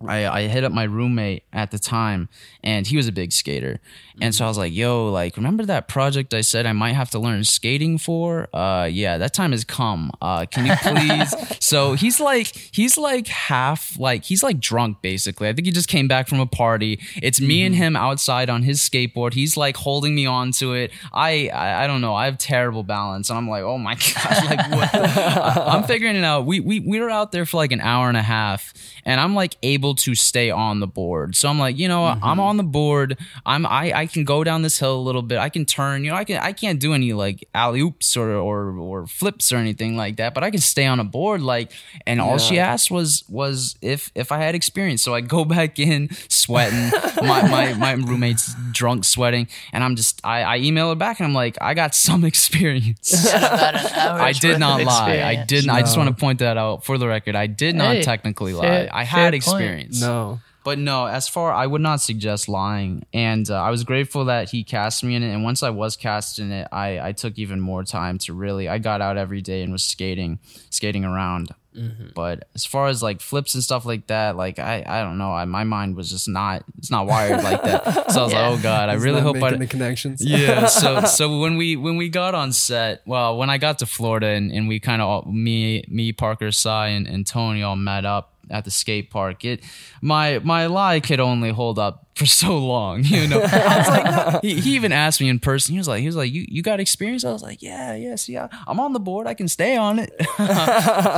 [0.05, 2.27] I, I hit up my roommate at the time
[2.63, 3.79] and he was a big skater.
[4.21, 7.09] And so I was like, yo, like, remember that project I said I might have
[7.11, 8.47] to learn skating for?
[8.53, 10.11] Uh, yeah, that time has come.
[10.21, 11.57] Uh, can you please?
[11.59, 15.49] so he's like, he's like half, like, he's like drunk basically.
[15.49, 16.99] I think he just came back from a party.
[17.21, 19.33] It's me and him outside on his skateboard.
[19.33, 20.91] He's like holding me onto it.
[21.13, 22.15] I, I, I don't know.
[22.15, 23.29] I have terrible balance.
[23.29, 24.89] And I'm like, oh my God, like, what?
[25.57, 26.45] I'm figuring it out.
[26.45, 28.73] We, we, we were out there for like an hour and a half
[29.05, 31.35] and I'm like able to stay on the board.
[31.35, 32.39] So I'm like, you know, I'm mm-hmm.
[32.39, 33.17] on the board.
[33.45, 35.37] I'm I I can go down this hill a little bit.
[35.37, 36.03] I can turn.
[36.03, 39.51] You know, I can I can't do any like alley oops or or or flips
[39.51, 40.33] or anything like that.
[40.33, 41.41] But I can stay on a board.
[41.41, 41.71] Like,
[42.07, 45.03] and all she asked was was if if I had experience.
[45.03, 46.91] So I go back in sweating.
[47.21, 51.27] my my my roommate's drunk sweating, and I'm just I I email her back and
[51.27, 53.27] I'm like, I got some experience.
[53.29, 55.21] About an hour's I did not of lie.
[55.21, 55.69] I didn't.
[55.69, 57.35] I just want to point that out for the record.
[57.35, 58.89] I did not Hey, technically lie.
[58.91, 59.43] I fair had point.
[59.79, 60.01] Experience.
[60.01, 60.39] No.
[60.63, 63.05] But no, as far I would not suggest lying.
[63.13, 65.31] And uh, I was grateful that he cast me in it.
[65.31, 68.67] And once I was cast in it, I, I took even more time to really.
[68.67, 70.39] I got out every day and was skating,
[70.71, 71.51] skating around.
[71.77, 72.07] Mm-hmm.
[72.15, 75.33] But as far as like flips and stuff like that, like I, I don't know.
[75.33, 76.63] I, my mind was just not.
[76.79, 77.83] It's not wired like that.
[78.11, 78.47] So I was Yeah.
[78.49, 79.51] like, oh god, I really hope I.
[79.57, 80.21] the connections.
[80.25, 83.85] yeah so so when we when we got on set well when i got to
[83.85, 88.05] florida and, and we kind of me me parker Sai, and, and tony all met
[88.05, 89.63] up at the skate park it
[90.01, 94.05] my my lie could only hold up for so long you know i was like
[94.05, 94.39] no.
[94.41, 96.61] he, he even asked me in person he was like he was like you, you
[96.61, 99.47] got experience i was like yeah yeah see I, i'm on the board i can
[99.47, 100.45] stay on it You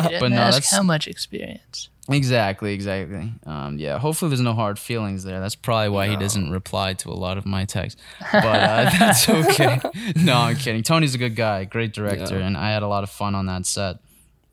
[0.10, 1.90] didn't But no, that's- how much experience.
[2.10, 3.34] Exactly, exactly.
[3.46, 5.42] Um, yeah, hopefully there's no hard feelings there.
[5.42, 8.02] That's probably why he doesn't reply to a lot of my texts.
[8.32, 9.82] But uh, that's okay.
[10.16, 10.84] No, I'm kidding.
[10.84, 13.66] Tony's a good guy, great director, and I had a lot of fun on that
[13.66, 13.98] set.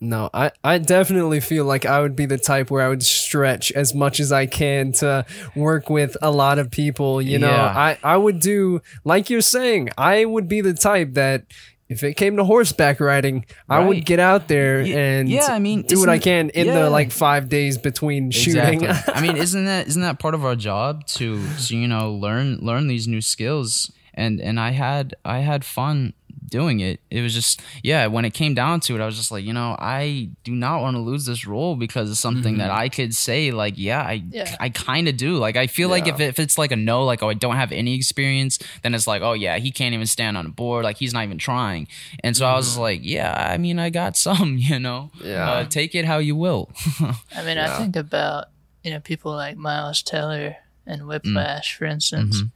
[0.01, 3.73] No, I, I definitely feel like I would be the type where I would stretch
[3.73, 5.25] as much as I can to
[5.57, 7.23] work with a lot of people.
[7.23, 7.65] You know, Yeah.
[7.65, 11.45] I, I would do, like you're saying, I would be the type that
[11.89, 15.83] if it came to horseback riding, I would get out there and yeah, I mean,
[15.83, 16.81] do what I can in yeah.
[16.81, 18.85] the like five days between shooting.
[18.85, 19.15] Exactly.
[19.15, 22.59] I mean, isn't that isn't that part of our job to, to you know learn
[22.59, 23.93] learn these new skills?
[24.15, 26.15] And and I had I had fun
[26.49, 27.01] doing it.
[27.11, 28.07] It was just yeah.
[28.07, 30.81] When it came down to it, I was just like, you know, I do not
[30.83, 34.23] want to lose this role because it's something that I could say like, yeah, I
[34.31, 34.55] Yeah.
[34.61, 35.37] I kind of do.
[35.37, 36.27] Like I feel like if, Yeah.
[36.27, 39.23] if it's like a no, like oh I don't have any experience, then it's like
[39.23, 41.89] oh yeah he can't even stand on a board, like he's not even trying.
[42.23, 45.51] And so I was like, yeah, I mean I got some, you know, Yeah.
[45.51, 46.71] uh, take it how you will.
[47.01, 47.75] I mean, Yeah.
[47.75, 48.47] I think about
[48.83, 52.43] you know people like Miles Teller and Whiplash, for instance.
[52.43, 52.51] Mhm.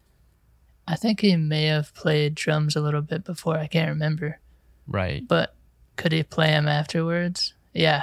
[0.88, 3.56] I think he may have played drums a little bit before.
[3.58, 4.40] I can't remember,
[4.86, 5.26] right.
[5.28, 5.54] but
[5.96, 7.52] could he play them afterwards?
[7.74, 8.02] Yeah,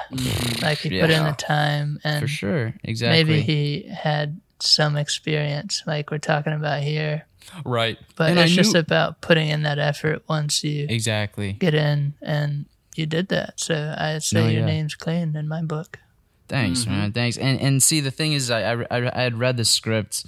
[0.61, 1.31] like he put in Yeah.
[1.31, 3.23] the time, and For sure, exactly.
[3.23, 7.25] maybe he had some experience, like we're talking about here.
[7.65, 11.53] right, But And I it's just about putting in that effort once you exactly.
[11.53, 12.65] get in, and
[12.95, 13.59] you did that.
[13.59, 14.65] So I'd say No, your yeah.
[14.67, 15.99] name's clean in my book.
[16.47, 16.91] Thanks, Mm-hmm.
[16.91, 17.11] man.
[17.11, 17.38] Thanks.
[17.38, 18.86] And and see, the thing is, I, I
[19.19, 20.25] I had read the script,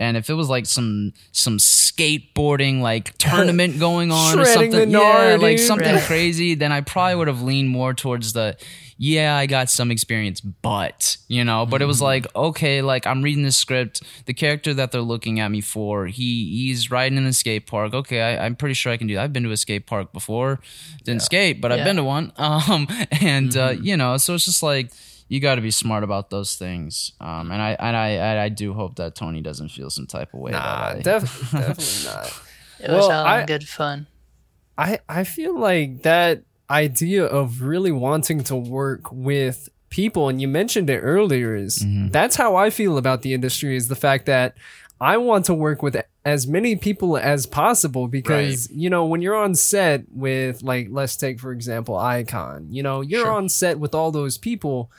[0.00, 5.36] and if it was like some some skateboarding like tournament going on or something, yeah,
[5.40, 6.02] like something Right.
[6.12, 8.56] crazy, then I probably would have leaned more towards the.
[9.02, 11.88] Yeah, I got some experience, but you know, but it Mm-hmm.
[11.88, 14.02] was like okay, like I'm reading the script.
[14.26, 17.94] The character that they're looking at me for, he he's riding in a skate park.
[17.94, 19.14] Okay, I, I'm pretty sure I can do.
[19.14, 19.22] that.
[19.24, 20.60] I've been to a skate park before,
[21.04, 22.32] didn't skate, but I've been to one.
[22.36, 22.86] Um,
[23.22, 23.84] and uh, Mm-hmm.
[23.84, 24.90] you know, so it's just like
[25.30, 27.12] you got to be smart about those things.
[27.20, 30.34] Um, and I and I and I do hope that Tony doesn't feel some type
[30.34, 30.50] of way.
[30.50, 32.26] Nah, about def- definitely not.
[32.80, 34.06] It was Well, all I- good fun.
[34.76, 40.46] I I feel like that idea of really wanting to work with people and you
[40.48, 42.08] mentioned it earlier is Mm-hmm.
[42.08, 44.54] that's how I feel about the industry is the fact that
[45.00, 49.34] I want to work with as many people as possible because you know when you're
[49.36, 53.32] on set with like let's take for example Icon you know you're Sure.
[53.32, 54.90] on set with all those people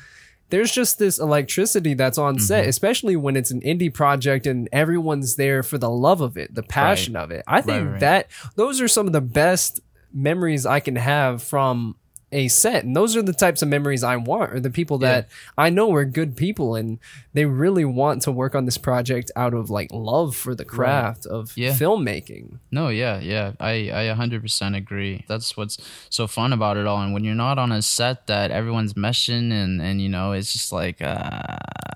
[0.52, 2.44] there's just this electricity that's on Mm-hmm.
[2.44, 6.54] set, especially when it's an indie project and everyone's there for the love of it,
[6.54, 7.44] the passion of it.
[7.48, 8.00] I think right, right.
[8.00, 9.80] that those are some of the best
[10.14, 11.96] memories I can have from
[12.34, 12.84] a set.
[12.86, 15.28] And those are the types of memories I want, or the people that
[15.58, 16.98] I know are good people and
[17.34, 21.26] they really want to work on this project out of like love for the craft
[21.26, 21.72] of Yeah.
[21.72, 22.60] filmmaking.
[22.72, 23.52] No, yeah, yeah.
[23.60, 25.26] I I 100% agree.
[25.28, 25.78] That's what's
[26.10, 27.02] so fun about it all.
[27.02, 30.54] And when you're not on a set that everyone's meshing and and you know, it's
[30.54, 31.42] just like uh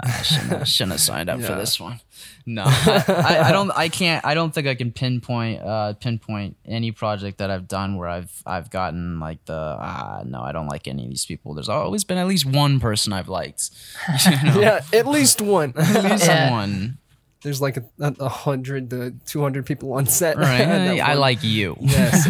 [0.04, 2.00] I shouldn't, shouldn't have signed up for this one.
[2.46, 3.72] No, I, I, I don't.
[3.72, 4.24] I can't.
[4.26, 8.32] I don't think I can pinpoint uh, pinpoint any project that I've done where I've
[8.46, 11.54] I've gotten like the ah no, I don't like any of these people.
[11.56, 13.70] There's always been at least one person I've liked.
[14.26, 14.60] You know?
[14.62, 15.74] Yeah, at least one.
[15.76, 16.52] at least Yeah.
[16.52, 16.98] one.
[17.42, 20.38] There's like a, a, a hundred to two hundred people on set.
[20.38, 20.66] Right?
[20.66, 21.78] That I like you.
[21.80, 22.24] Yes.
[22.26, 22.30] So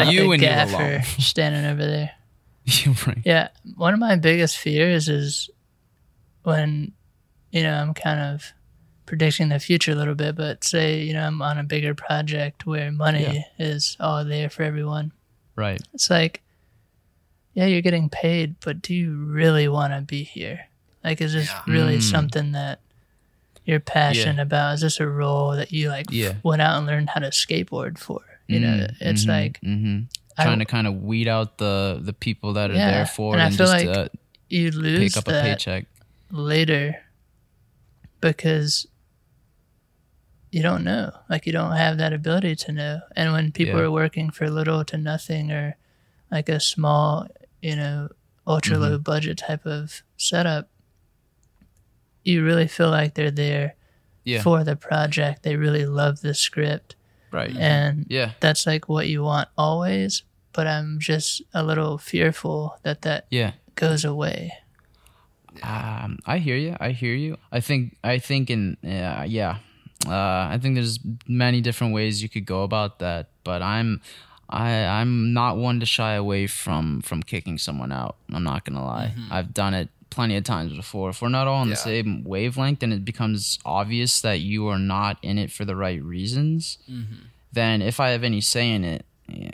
[0.00, 1.02] Like you the and you gaffer alone.
[1.18, 2.10] standing over there.
[3.06, 3.18] Right.
[3.26, 5.50] Yeah, one of my biggest fears is
[6.44, 6.92] when,
[7.50, 8.52] you know, I'm kind of
[9.06, 12.66] predicting the future a little bit, but say, you know, I'm on a bigger project
[12.66, 15.12] where money is all there for everyone.
[15.56, 15.80] Right.
[15.92, 16.40] It's like,
[17.54, 20.66] yeah, you're getting paid, but do you really want to be here?
[21.04, 22.02] Like, is this really Mm.
[22.02, 22.80] something that
[23.64, 24.74] you're passionate about?
[24.74, 26.34] Is this a role that you like Yeah.
[26.42, 28.20] went out and learned how to skateboard for?
[28.48, 30.00] You know, it's like hmm
[30.36, 33.34] I- trying to kind of weed out the the people that are Yeah, there for
[33.34, 34.08] and it I feel just like uh,
[34.48, 35.86] you lose pick up a paycheck.
[36.30, 36.96] later
[38.20, 38.86] because
[40.54, 41.10] you don't know.
[41.28, 43.00] Like you don't have that ability to know.
[43.16, 43.86] And when people Yeah.
[43.86, 45.76] are working for little to nothing or
[46.30, 47.26] like a small,
[47.60, 48.08] you know,
[48.46, 49.02] ultra low Mm-hmm.
[49.02, 50.68] budget type of setup,
[52.24, 53.74] you really feel like they're there
[54.24, 54.42] Yeah.
[54.42, 55.42] for the project.
[55.42, 56.96] They really love the script.
[57.32, 57.56] right.
[57.56, 58.30] And yeah.
[58.38, 60.22] that's like what you want always.
[60.52, 63.52] But I'm just a little fearful that that Yeah.
[63.74, 64.52] goes away.
[65.62, 66.76] Um, I hear you.
[66.78, 67.38] I hear you.
[67.50, 67.96] I think.
[68.04, 69.58] I think in yeah, yeah.
[70.06, 74.00] Uh, I think there's many different ways you could go about that, but I'm.
[74.50, 78.16] I, I'm not one to shy away from from kicking someone out.
[78.30, 79.14] I'm not gonna lie.
[79.16, 79.32] Mm-hmm.
[79.32, 81.10] I've done it plenty of times before.
[81.10, 84.78] If we're not all on the same wavelength and it becomes obvious that you are
[84.78, 87.24] not in it for the right reasons, mm-hmm.
[87.52, 89.50] then if I have any say in it, y-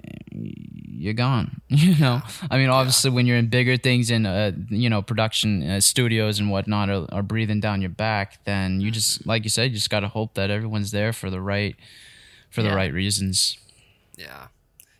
[1.01, 1.61] you're gone.
[1.69, 2.21] You know,
[2.51, 6.39] I mean, obviously, when you're in bigger things in, uh, you know, production uh, studios
[6.39, 9.77] and whatnot are, are breathing down your back, then you just, like you said, you
[9.77, 11.75] just got to hope that everyone's there for the right,
[12.51, 13.57] for the right reasons.
[14.19, 14.49] Yeah.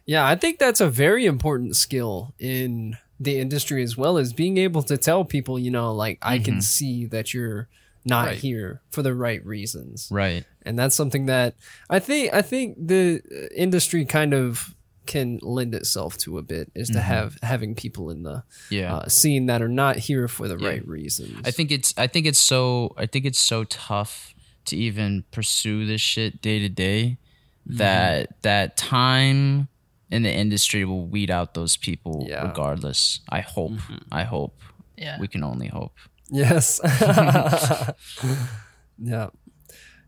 [0.07, 4.57] Yeah, I think that's a very important skill in the industry as well as being
[4.57, 7.69] able to tell people, you know, like I can see that you're
[8.05, 8.39] not Right.
[8.39, 10.09] here for the right reasons.
[10.11, 10.45] Right.
[10.63, 11.55] And that's something that
[11.91, 14.75] I think I think the uh, industry kind of
[15.07, 17.03] can lend itself to a bit is to mm-hmm.
[17.03, 18.97] have having people in the Yeah.
[18.97, 20.69] uh, scene that are not here for the Yeah.
[20.69, 21.41] right reasons.
[21.45, 24.35] I think it's I think it's so I think it's so tough
[24.67, 27.19] to even pursue this shit day to day
[27.67, 27.79] mm-hmm.
[27.79, 29.69] that that time
[30.11, 32.47] in the industry will weed out those people Yeah.
[32.47, 33.21] regardless.
[33.29, 33.73] I hope.
[33.73, 34.13] Mm-hmm.
[34.13, 34.61] I hope.
[34.97, 35.19] Yeah.
[35.19, 35.93] We can only hope.
[36.31, 36.81] Yes.
[38.99, 39.31] yeah.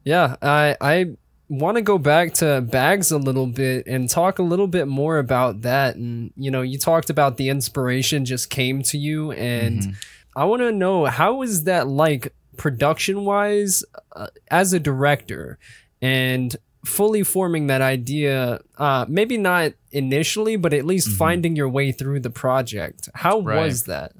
[0.04, 0.36] Yeah.
[0.42, 1.16] I I
[1.52, 5.18] want to go back to bags a little bit and talk a little bit more
[5.18, 5.96] about that.
[5.96, 9.96] And you know, you talked about the inspiration just came to you, and
[10.34, 13.84] I want to know how is that like production wise
[14.16, 15.58] uh, as a director
[16.00, 21.92] and fully forming that idea uh maybe not initially but at least finding your way
[21.92, 23.62] through the project how Right.
[23.62, 24.12] was that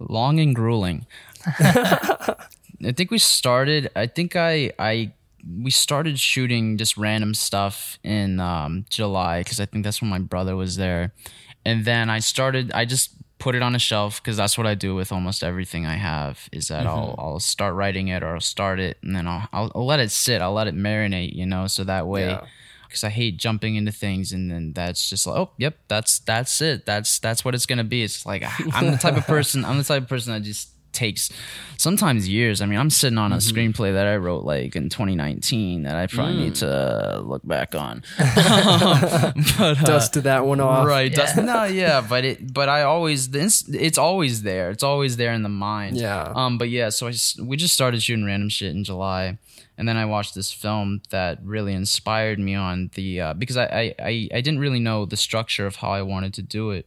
[0.00, 1.06] long and grueling.
[1.60, 3.90] I think we started.
[3.96, 5.12] I think I I
[5.62, 10.18] we started shooting just random stuff in um, July because I think that's when my
[10.18, 11.12] brother was there,
[11.64, 12.72] and then I started.
[12.72, 15.84] I just put it on a shelf because that's what I do with almost everything
[15.86, 16.48] I have.
[16.52, 19.72] Is that I'll I'll start writing it or I'll start it and then I'll, I'll
[19.74, 20.40] I'll let it sit.
[20.40, 21.34] I'll let it marinate.
[21.34, 22.46] You know, so that way Yeah.
[22.88, 26.60] because I hate jumping into things and then that's just like, oh, yep, that's that's
[26.62, 26.86] it.
[26.86, 28.02] That's that's what it's gonna be.
[28.02, 29.64] It's like I'm the type of person.
[29.64, 31.30] I'm the type of person that just takes
[31.76, 32.60] sometimes years.
[32.62, 33.56] I mean, I'm sitting on a Mm-hmm.
[33.58, 36.58] screenplay that I wrote like in 2019 that I probably need Mm.
[36.60, 38.02] to look back on.
[38.18, 41.10] but, uh, dusted that one off Right.
[41.10, 41.16] Yeah.
[41.16, 44.70] That's, no, yeah, but it, but I always, this, it's always there.
[44.70, 45.96] It's always there in the mind.
[45.96, 46.32] Yeah.
[46.34, 46.58] Um.
[46.58, 49.38] But yeah, so I s we just started shooting random shit in July,
[49.78, 53.64] and then I watched this film that really inspired me on the uh, because I,
[53.64, 56.86] I I I didn't really know the structure of how I wanted to do it.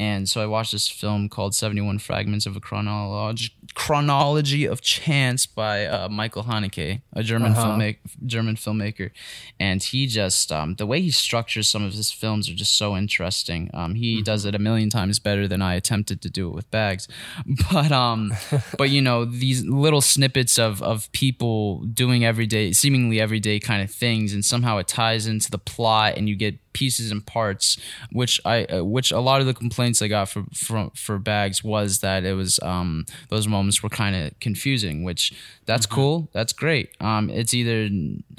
[0.00, 5.44] And so I watched this film called 71 Fragments of a Chronology, Chronology of Chance
[5.46, 7.64] by uh, Michael Haneke, a German Uh-huh.
[7.76, 9.10] filmmaker, German filmmaker.
[9.58, 12.96] And he just, um, the way he structures some of his films are just so
[12.96, 13.70] interesting.
[13.74, 14.22] Um, he Mm-hmm.
[14.24, 17.06] does it a million times better than I attempted to do it with bags.
[17.70, 18.32] But, um,
[18.78, 23.90] but you know, these little snippets of, of people doing everyday, seemingly everyday kind of
[23.90, 27.76] things, and somehow it ties into the plot and you get pieces and parts
[28.12, 31.64] which i uh, which a lot of the complaints i got for for, for bags
[31.64, 35.32] was that it was um those moments were kind of confusing which
[35.66, 36.28] that's cool.
[36.32, 36.90] That's great.
[37.00, 37.88] Um it's either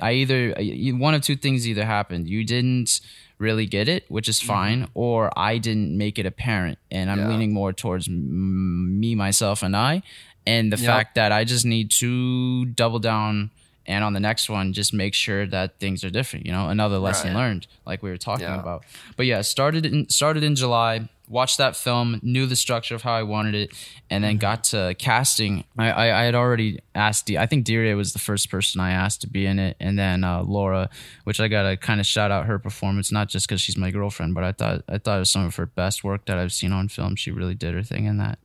[0.01, 0.53] i either
[0.97, 2.27] one of two things either happened.
[2.27, 2.99] You didn't
[3.37, 7.29] really get it which is fine or i didn't make it apparent and i'm Yeah.
[7.29, 10.03] leaning more towards m- me myself and i
[10.45, 10.85] and the Yep.
[10.85, 13.49] fact that i just need to double down
[13.87, 16.97] and on the next one just make sure that things are different you know another
[16.99, 17.39] lesson Right.
[17.41, 18.59] learned like we were talking Yeah.
[18.59, 18.83] about
[19.17, 23.13] but yeah started in started in july watched that film knew the structure of how
[23.13, 23.71] i wanted it
[24.09, 25.63] and then got to casting.
[25.77, 28.91] I i, I had already asked De- i think Deria was the first person i
[28.91, 30.89] asked to be in it and then uh, laura
[31.23, 34.33] which i gotta kind of shout out her performance not just because she's my girlfriend
[34.33, 36.71] but i thought i thought it was some of her best work that i've seen
[36.71, 37.15] on film.
[37.15, 38.37] She really did her thing in that.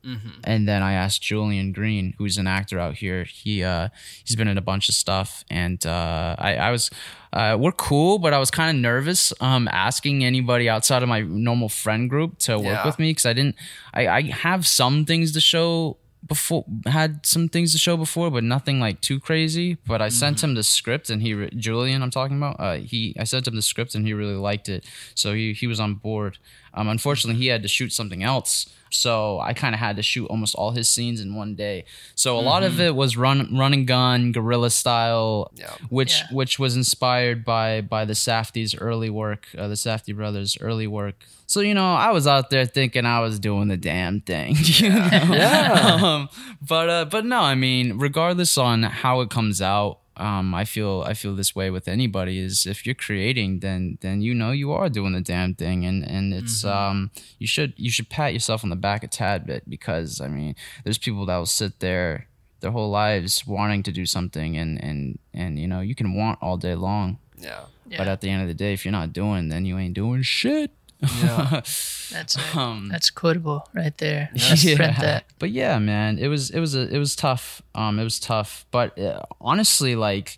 [0.43, 3.23] And then I asked Julian Green, who's an actor out here.
[3.25, 3.89] He uh,
[4.23, 6.89] he's been in a bunch of stuff, and uh, I, I was
[7.33, 11.21] uh, we're cool, but I was kind of nervous um, asking anybody outside of my
[11.21, 12.85] normal friend group to work Yeah.
[12.85, 13.55] with me because I didn't.
[13.93, 18.43] I, I have some things to show before had some things to show before but
[18.43, 22.09] nothing like too crazy but i sent him the script and he re- julian i'm
[22.09, 25.33] talking about uh, he i sent him the script and he really liked it so
[25.33, 26.37] he, he was on board
[26.77, 30.25] um, unfortunately he had to shoot something else so i kind of had to shoot
[30.27, 31.83] almost all his scenes in one day
[32.15, 35.71] so a lot of it was run run and gun guerrilla style Yeah.
[35.89, 36.27] which Yeah.
[36.37, 41.15] which was inspired by by the Safdie's early work, uh, the Safdie brothers' early work.
[41.47, 44.55] So you know, I was out there thinking I was doing the damn thing.
[44.79, 45.09] You know?
[45.43, 45.99] Yeah.
[46.03, 46.29] um,
[46.61, 51.03] but uh, but no, I mean, regardless on how it comes out, um, I feel
[51.05, 52.39] I feel this way with anybody.
[52.39, 56.03] Is if you're creating, then then you know you are doing the damn thing, and
[56.07, 59.69] and it's um you should you should pat yourself on the back a tad bit
[59.69, 62.27] because I mean, there's people that will sit there
[62.59, 66.39] their whole lives wanting to do something, and and and you know you can want
[66.41, 67.65] all day long, Yeah.
[67.89, 69.93] Yeah, but at the end of the day, if you're not doing, then you ain't
[69.93, 70.71] doing shit.
[71.01, 71.49] Yeah.
[72.11, 72.55] that's it.
[72.55, 74.29] um, that's quotable right there.
[74.33, 75.25] Let's print that.
[75.39, 77.61] But yeah, man, it was it was a, it was tough.
[77.75, 78.65] Um, it was tough.
[78.71, 80.37] But uh, honestly, like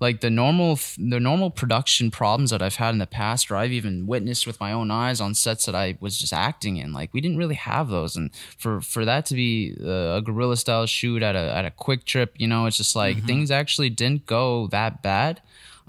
[0.00, 3.72] like the normal the normal production problems that I've had in the past, or I've
[3.72, 7.14] even witnessed with my own eyes on sets that I was just acting in, like
[7.14, 8.14] we didn't really have those.
[8.16, 11.70] And for for that to be uh, a guerrilla style shoot at a at a
[11.70, 15.40] QuikTrip, you know, it's just like things actually didn't go that bad.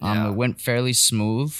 [0.01, 0.27] Um, Yeah.
[0.29, 1.53] it went fairly smooth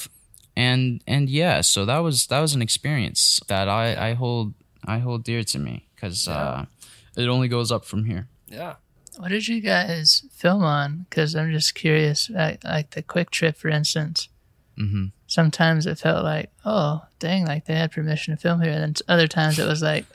[0.56, 4.54] and and yeah so that was that was an experience that i i hold
[4.86, 6.66] i hold dear to me because uh
[7.18, 8.76] it only goes up from here Yeah.
[9.18, 11.06] What did you guys film on?
[11.10, 12.30] Because I'm just curious.
[12.30, 14.28] Like, like the QuikTrip, for instance.
[14.78, 15.14] Mhm.
[15.28, 18.74] Sometimes it felt like, oh, dang, like they had permission to film here.
[18.74, 20.06] And then other times it was like,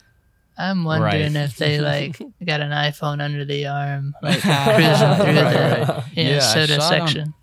[0.59, 1.45] I'm wondering Right.
[1.49, 6.05] if they like got an iPhone under the arm, like cruising through Right, the right.
[6.13, 7.07] yeah, Yeah, soda shot 'em.
[7.09, 7.35] section.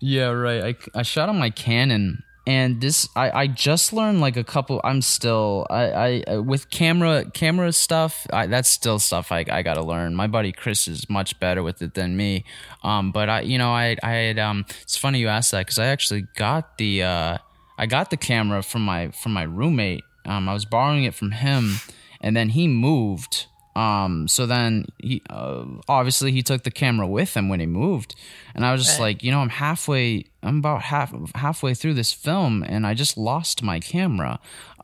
[0.00, 4.36] yeah right I, I shot on my canon and this I, I just learned like
[4.36, 9.44] a couple i'm still i i with camera camera stuff I, that's still stuff i,
[9.50, 10.14] I gotta learn.
[10.14, 12.44] My buddy chris is much better with it than me.
[12.82, 15.78] Um but i you know i i had um it's funny you asked that because
[15.78, 17.38] i actually got the uh
[17.78, 20.04] i got the camera from my from my roommate.
[20.24, 21.76] Um i was borrowing it from him
[22.20, 23.46] and then he moved
[23.80, 28.10] um, so then he uh, obviously he took the camera with him when he moved,
[28.54, 29.06] and I was just Right.
[29.06, 30.06] like, you know, I'm halfway,
[30.42, 34.32] I'm about half halfway through this film, and I just lost my camera,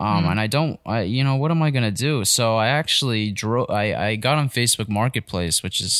[0.06, 2.24] um, and I don't, I, you know, what am I gonna do?
[2.24, 5.94] So I actually drove, I, I got on Facebook Marketplace, which is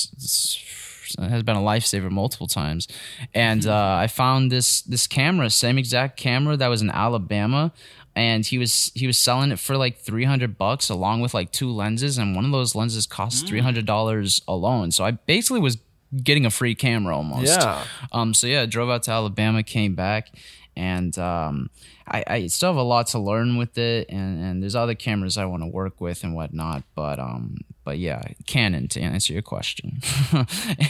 [1.18, 2.88] has been a lifesaver multiple times,
[3.34, 7.72] and uh, I found this this camera, same exact camera that was in Alabama
[8.16, 11.70] and he was he was selling it for like 300 bucks along with like two
[11.70, 14.90] lenses and one of those lenses cost $300 alone.
[14.90, 15.76] So i basically was
[16.24, 17.46] getting a free camera almost.
[17.58, 17.84] Yeah.
[18.12, 20.30] um so yeah I drove out to alabama came back
[20.74, 21.70] and um
[22.08, 25.36] I, I still have a lot to learn with it and, and there's other cameras
[25.36, 29.42] i want to work with and whatnot but um but yeah canon to answer your
[29.54, 30.00] question.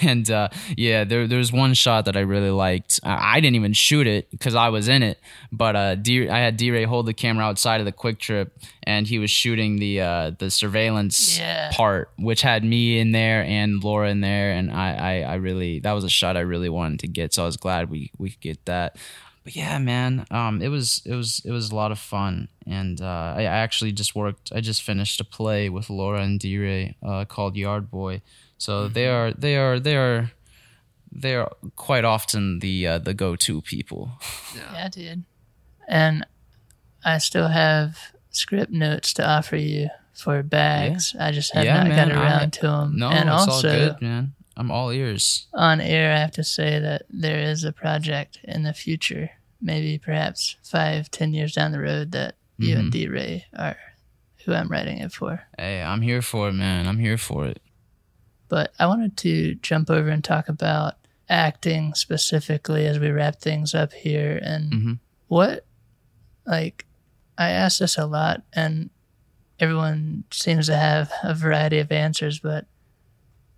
[0.02, 2.98] And uh yeah there there's one shot that i really liked.
[3.04, 5.18] I, I didn't even shoot it because i was in it
[5.52, 8.50] but uh D, i had d-ray hold the camera outside of the QuikTrip
[8.82, 11.70] and he was shooting the uh the surveillance Yeah.
[11.72, 15.80] part which had me in there and laura in there and I, I i really
[15.80, 18.30] that was a shot i really wanted to get so i was glad we we
[18.30, 18.96] could get that
[19.46, 23.00] but yeah, man, um, it was it was it was a lot of fun, and
[23.00, 24.50] uh, I, I actually just worked.
[24.52, 28.22] I just finished a play with Laura and D-Ray uh, called Yard Boy.
[28.58, 30.32] So they are they are they are
[31.12, 34.10] they are quite often the uh, the go to people.
[34.56, 35.22] Yeah, dude.
[35.86, 36.26] And
[37.04, 37.98] I still have
[38.30, 41.14] script notes to offer you for bags.
[41.20, 42.96] I just have Yeah, not man, got I- around to them.
[42.98, 44.34] No, and it's also, all good, man.
[44.56, 45.46] I'm all ears.
[45.52, 49.30] on air, I have to say that there is a project in the future,
[49.60, 52.80] maybe perhaps five, ten years down the road, that you Mm-hmm.
[52.80, 53.76] and D Ray are
[54.44, 55.42] who I'm writing it for.
[55.58, 56.86] Hey, I'm here for it, man.
[56.86, 57.60] I'm here for it.
[58.48, 60.94] But I wanted to jump over and talk about
[61.28, 64.38] acting specifically as we wrap things up here.
[64.42, 64.98] And Mhm.
[65.26, 65.66] what,
[66.46, 66.86] like,
[67.36, 68.88] I ask this a lot, and
[69.58, 72.66] everyone seems to have a variety of answers, but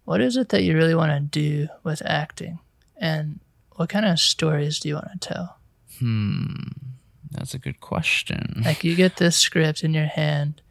[0.09, 2.59] what is it that you really want to do with acting?
[2.97, 3.41] And
[3.77, 5.59] what kind of stories do you want to tell?
[5.99, 6.55] Hmm.
[7.31, 8.63] That's a good question.
[8.65, 10.63] Like, you get this script in your hand,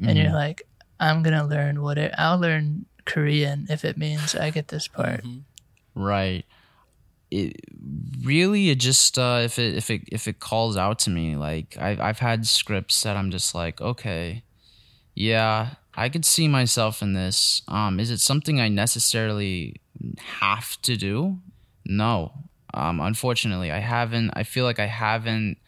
[0.00, 0.34] and you're Mm-hmm.
[0.34, 0.62] like,
[0.98, 4.88] I'm going to learn what it, I'll learn Korean if it means I get this
[4.88, 5.24] part.
[5.94, 6.44] Right.
[7.30, 7.60] It
[8.24, 11.76] really it just uh, if it if it if it calls out to me like
[11.78, 14.42] I've I've had scripts that I'm just like okay,
[15.14, 17.62] yeah, I could see myself in this.
[17.68, 19.80] Um, is it something I necessarily
[20.40, 21.38] have to do?
[21.84, 22.32] No.
[22.72, 24.30] Um, unfortunately, I haven't.
[24.34, 25.58] I feel like I haven't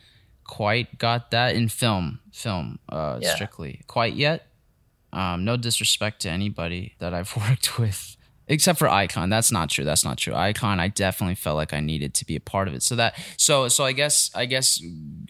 [0.45, 3.35] quite got that in film, film, uh, Yeah.
[3.35, 4.47] strictly quite yet.
[5.13, 8.17] Um, no disrespect to anybody that I've worked with,
[8.47, 9.29] except for Icon.
[9.31, 9.85] That's not true.
[9.85, 10.35] That's not true.
[10.35, 12.83] Icon, I definitely felt like I needed to be a part of it.
[12.83, 14.81] So that, so, so I guess, I guess,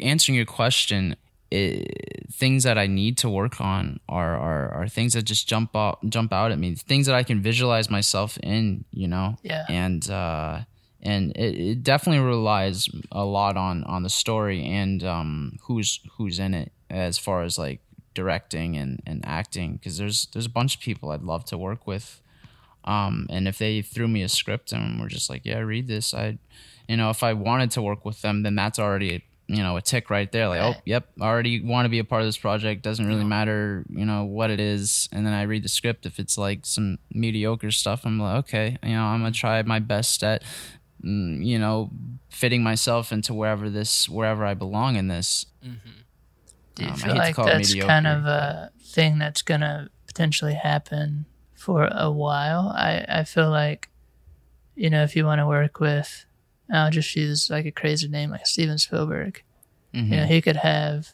[0.00, 1.16] answering your question,
[1.52, 1.84] i
[2.32, 5.98] things that I need to work on are, are are things that just jump out
[6.08, 6.74] jump out at me.
[6.74, 8.84] Things that I can visualize myself in.
[8.90, 9.36] You know.
[9.42, 9.66] Yeah.
[9.68, 10.62] And uh,
[11.02, 16.38] and it, it definitely relies a lot on on the story and um who's who's
[16.38, 17.80] in it as far as like
[18.14, 21.86] directing and and acting because there's there's a bunch of people I'd love to work
[21.86, 22.20] with
[22.84, 26.14] um and if they threw me a script and were just like yeah read this
[26.14, 26.38] I
[26.88, 29.82] you know if I wanted to work with them then that's already you know a
[29.82, 30.76] tick right there like Right.
[30.76, 33.84] oh yep I already want to be a part of this project doesn't really matter
[33.90, 35.08] you know what it is.
[35.12, 38.78] And then I read the script if it's like some mediocre stuff I'm like okay
[38.82, 40.42] you know I'm gonna try my best at
[41.04, 41.90] mm, you know
[42.30, 45.46] fitting myself into wherever this wherever I belong in this.
[46.74, 51.88] Do you Um, feel like that's kind of a thing that's gonna potentially happen for
[51.92, 52.72] a while?
[52.74, 53.88] I, I feel like,
[54.74, 56.24] you know, if you want to work with,
[56.72, 59.42] I'll just use like a crazy name like Steven Spielberg.
[59.94, 60.08] Mhm.
[60.10, 61.12] You know, he could have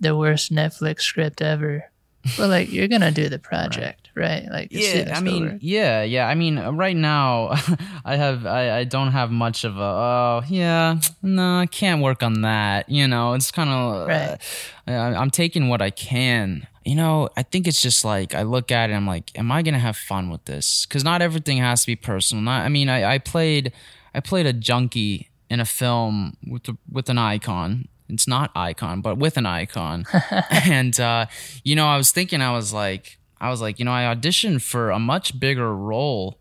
[0.00, 1.90] the worst Netflix script ever,
[2.36, 4.46] but like you're gonna do the project, right?
[4.50, 7.50] Like it's Steven yeah i mean yeah yeah i mean right now
[8.04, 12.22] i have I, I don't have much of a oh yeah no i can't work
[12.22, 14.38] on that you know it's kind of Right.
[14.86, 18.42] uh, I- i'm taking what i can you know i think it's just like i
[18.42, 21.58] look at it i'm like am i gonna have fun with this because not everything
[21.58, 23.72] has to be personal not, i mean I, I played
[24.14, 29.00] i played a junkie in a film with the, with an icon it's not icon
[29.00, 30.04] but with an icon
[30.50, 31.26] and uh,
[31.62, 34.62] you know i was thinking i was like i was like you know i auditioned
[34.62, 36.38] for a much bigger role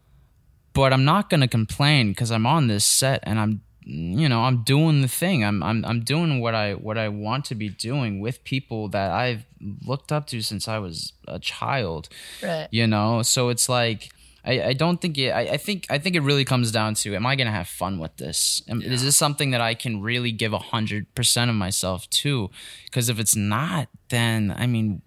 [0.74, 4.41] but i'm not going to complain because i'm on this set and i'm you know
[4.41, 5.43] I'm doing the thing.
[5.43, 9.11] I'm I'm I'm doing what I what I want to be doing with people that
[9.11, 9.45] I've
[9.86, 12.09] looked up to since I was a child.
[12.41, 12.67] Right.
[12.71, 14.11] You know, so it's like.
[14.45, 15.29] I, I don't think it.
[15.29, 17.99] I, I think I think it really comes down to: Am I gonna have fun
[17.99, 18.61] with this?
[18.67, 22.49] Am, Is this something that I can really give a hundred percent of myself to?
[22.85, 25.01] Because if it's not, then I mean,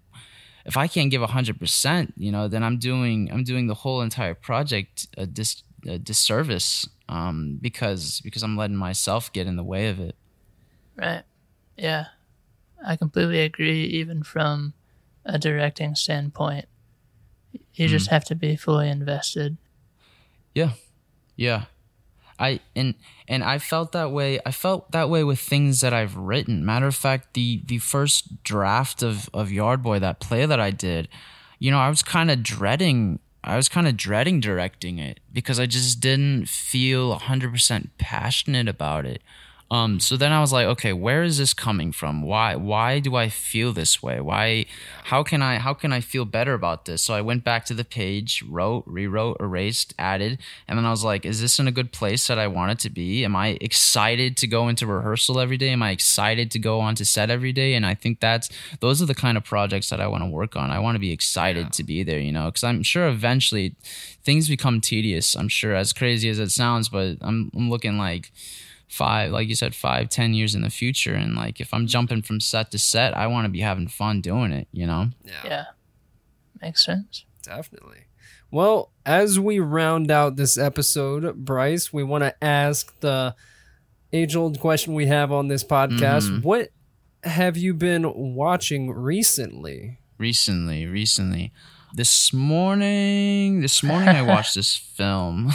[0.65, 3.75] if I can't give a hundred percent, you know, then I'm doing I'm doing the
[3.75, 9.55] whole entire project a, dis, a disservice um, because because I'm letting myself get in
[9.55, 10.15] the way of it.
[10.95, 11.23] Right.
[11.75, 12.07] Yeah.
[12.85, 14.73] I completely agree, even from
[15.25, 16.65] a directing standpoint.
[17.73, 18.11] You just mm.
[18.11, 19.57] have to be fully invested.
[20.53, 20.71] Yeah.
[21.35, 21.65] Yeah.
[22.39, 22.95] I and
[23.27, 24.39] and I felt that way.
[24.45, 26.65] I felt that way with things that I've written.
[26.65, 30.71] Matter of fact, the the first draft of of Yard Boy, that play that I
[30.71, 31.07] did,
[31.59, 33.19] you know, I was kind of dreading.
[33.43, 39.05] I was kind of dreading directing it because I just didn't feel 100% passionate about
[39.05, 39.21] it.
[39.69, 42.21] Um, so then I was like, okay, where is this coming from?
[42.21, 44.21] Why why do I feel this way?
[44.21, 44.65] Why
[45.05, 47.03] how can I how can I feel better about this?
[47.03, 51.03] So I went back to the page, wrote, rewrote, erased, added, and then I was
[51.03, 53.25] like, is this in a good place that I want it to be?
[53.25, 55.69] Am I excited to go into rehearsal every day?
[55.69, 57.73] Am I excited to go onto set every day?
[57.73, 58.49] And I think that's
[58.79, 60.71] those are the kind of projects that I want to work on.
[60.71, 63.75] I want to be excited to be there, you know, because I'm sure eventually
[64.23, 65.35] things become tedious.
[65.35, 68.31] I'm sure as crazy as it sounds, but I'm I'm looking like
[68.87, 72.21] five like you said five ten years in the future and like if i'm jumping
[72.21, 75.33] from set to set i want to be having fun doing it you know Yeah.
[75.43, 75.63] yeah.
[76.61, 77.25] Makes sense.
[77.43, 78.05] Definitely.
[78.49, 83.35] Well, as we round out this episode, Bryce, we want to ask the
[84.11, 86.29] age old question we have on this podcast.
[86.29, 86.41] Mm-hmm.
[86.41, 86.69] What
[87.23, 89.99] have you been watching recently?
[90.17, 91.51] recently recently
[91.93, 95.51] this morning this morning i watched this film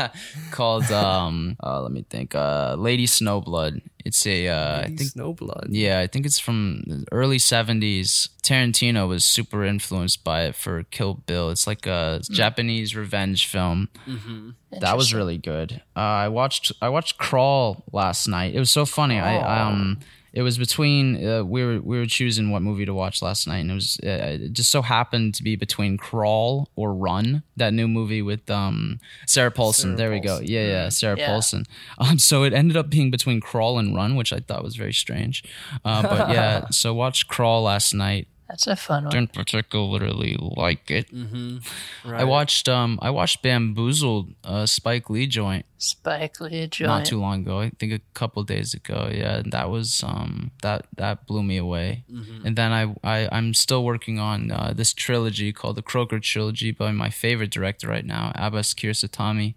[0.50, 5.10] called um uh, let me think uh lady snowblood it's a uh i Lady think
[5.12, 5.66] Snowblood.
[5.70, 10.82] yeah i think it's from the early 70s tarantino was super influenced by it for
[10.84, 13.88] kill bill it's like a japanese revenge film
[14.80, 15.80] that was really good.
[15.94, 18.54] Uh, I watched I watched Crawl last night.
[18.54, 19.20] It was so funny.
[19.20, 19.36] I
[19.68, 20.00] um
[20.34, 23.60] it was between uh, we were we were choosing what movie to watch last night,
[23.60, 24.08] and it was uh,
[24.42, 28.98] it just so happened to be between Crawl or Run, that new movie with um
[29.26, 29.90] Sarah Paulson.
[29.90, 30.40] Sarah there we go.
[30.42, 31.28] Yeah, yeah, Sarah Yeah.
[31.28, 31.64] Paulson.
[31.98, 34.92] Um, so it ended up being between Crawl and Run, which I thought was very
[34.92, 35.44] strange.
[35.84, 38.26] Uh, but yeah, so watched Crawl last night.
[38.54, 39.10] That's a fun one.
[39.10, 41.10] Didn't particularly like it.
[42.04, 42.20] Right.
[42.20, 46.86] I watched um I watched Bamboozled, uh, Spike Lee joint Spike Lee joint.
[46.86, 47.58] not too long ago.
[47.58, 49.10] I think a couple days ago.
[49.12, 52.04] Yeah, that was um that that blew me away.
[52.44, 56.70] And then I I I'm still working on uh, this trilogy called the Koker trilogy
[56.70, 59.56] by my favorite director right now, Abbas Kiarostami.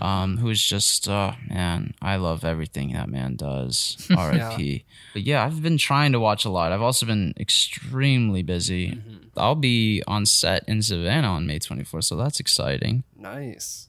[0.00, 3.96] Um, who's just uh man, I love everything that man does.
[4.16, 4.84] R.I.P.
[5.12, 6.72] But yeah, I've been trying to watch a lot.
[6.72, 9.00] I've also been extremely busy.
[9.36, 13.04] I'll be on set in Savannah on May 24th, so that's exciting.
[13.16, 13.88] Nice.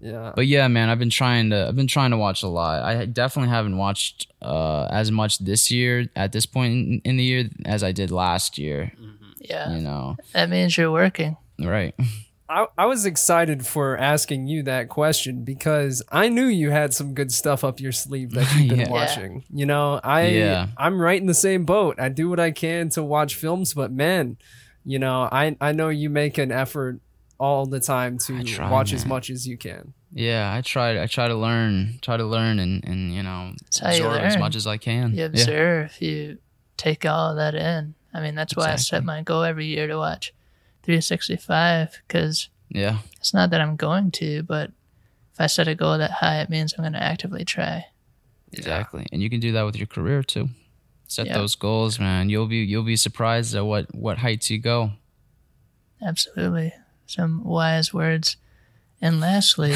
[0.00, 0.32] Yeah.
[0.34, 2.82] But yeah, man, I've been trying to I've been trying to watch a lot.
[2.82, 7.24] I definitely haven't watched uh, as much this year at this point in, in the
[7.24, 8.92] year as I did last year.
[9.38, 9.74] Yeah.
[9.74, 11.36] You know, That means you're working.
[11.58, 11.94] right?
[12.48, 17.14] I, I was excited for asking you that question because I knew you had some
[17.14, 18.90] good stuff up your sleeve that you've been Yeah.
[18.90, 19.44] watching.
[19.52, 20.66] You know, I Yeah.
[20.76, 21.98] I'm right in the same boat.
[21.98, 24.36] I do what I can to watch films, but man,
[24.84, 27.00] you know, I I know you make an effort
[27.38, 29.94] all the time to try, watch as much as you can.
[30.12, 33.90] Yeah, I try I try to learn, try to learn, and and you know how
[33.90, 35.12] you as much as I can.
[35.12, 35.24] You Yeah.
[35.26, 36.38] observe, you
[36.76, 37.94] take all of that in.
[38.12, 40.32] I mean, that's why I set my goal every year to watch
[40.84, 44.70] 365 because Yeah, it's not that I'm going to, but
[45.32, 47.86] if I set a goal that high, it means I'm going to actively try.
[48.52, 49.06] exactly.
[49.12, 50.48] And you can do that with your career too.
[51.06, 51.34] Set Yeah.
[51.38, 52.30] those goals, man.
[52.30, 54.92] You'll be you'll be surprised at what what heights you go.
[56.02, 56.72] Absolutely.
[57.06, 58.36] Some wise words.
[59.00, 59.74] And lastly,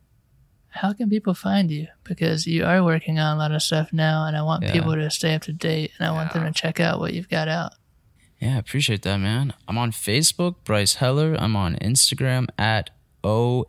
[0.68, 1.88] how can people find you?
[2.04, 4.72] Because you are working on a lot of stuff now, and I want Yeah.
[4.72, 7.28] people to stay up to date, and I want them to check out what you've
[7.28, 7.72] got out.
[8.40, 9.52] Yeah, appreciate that, man.
[9.68, 11.36] I'm on Facebook, Bryce Heller.
[11.38, 12.90] I'm on Instagram at
[13.22, 13.66] oh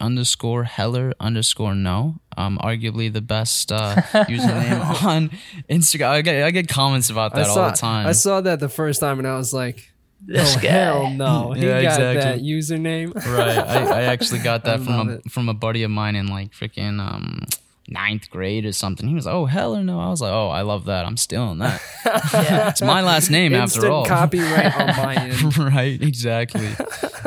[0.00, 2.16] underscore Heller underscore no.
[2.36, 5.30] Um, arguably the best uh, username on
[5.70, 6.08] Instagram.
[6.08, 8.06] I get I get comments about that I all saw the time.
[8.06, 10.68] I saw that the first time and I was like, This oh guy.
[10.68, 13.14] hell no, he Yeah, got that username.
[13.14, 13.58] right.
[13.58, 15.30] I, I actually got that from a it.
[15.30, 17.44] from a buddy of mine in like freaking um
[17.88, 19.08] ninth grade or something.
[19.08, 21.04] He was like, "Oh hell or no!" I was like, "Oh, I love that.
[21.06, 21.80] I'm stealing that.
[22.32, 22.68] Yeah.
[22.70, 25.56] it's my last name Instant after all." copyright on my end.
[25.58, 26.68] right exactly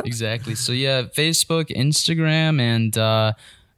[0.04, 3.32] exactly so yeah facebook instagram and uh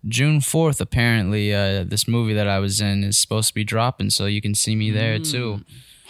[0.06, 4.10] June fourth, apparently, uh, this movie that I was in is supposed to be dropping,
[4.10, 5.62] so you can see me there too.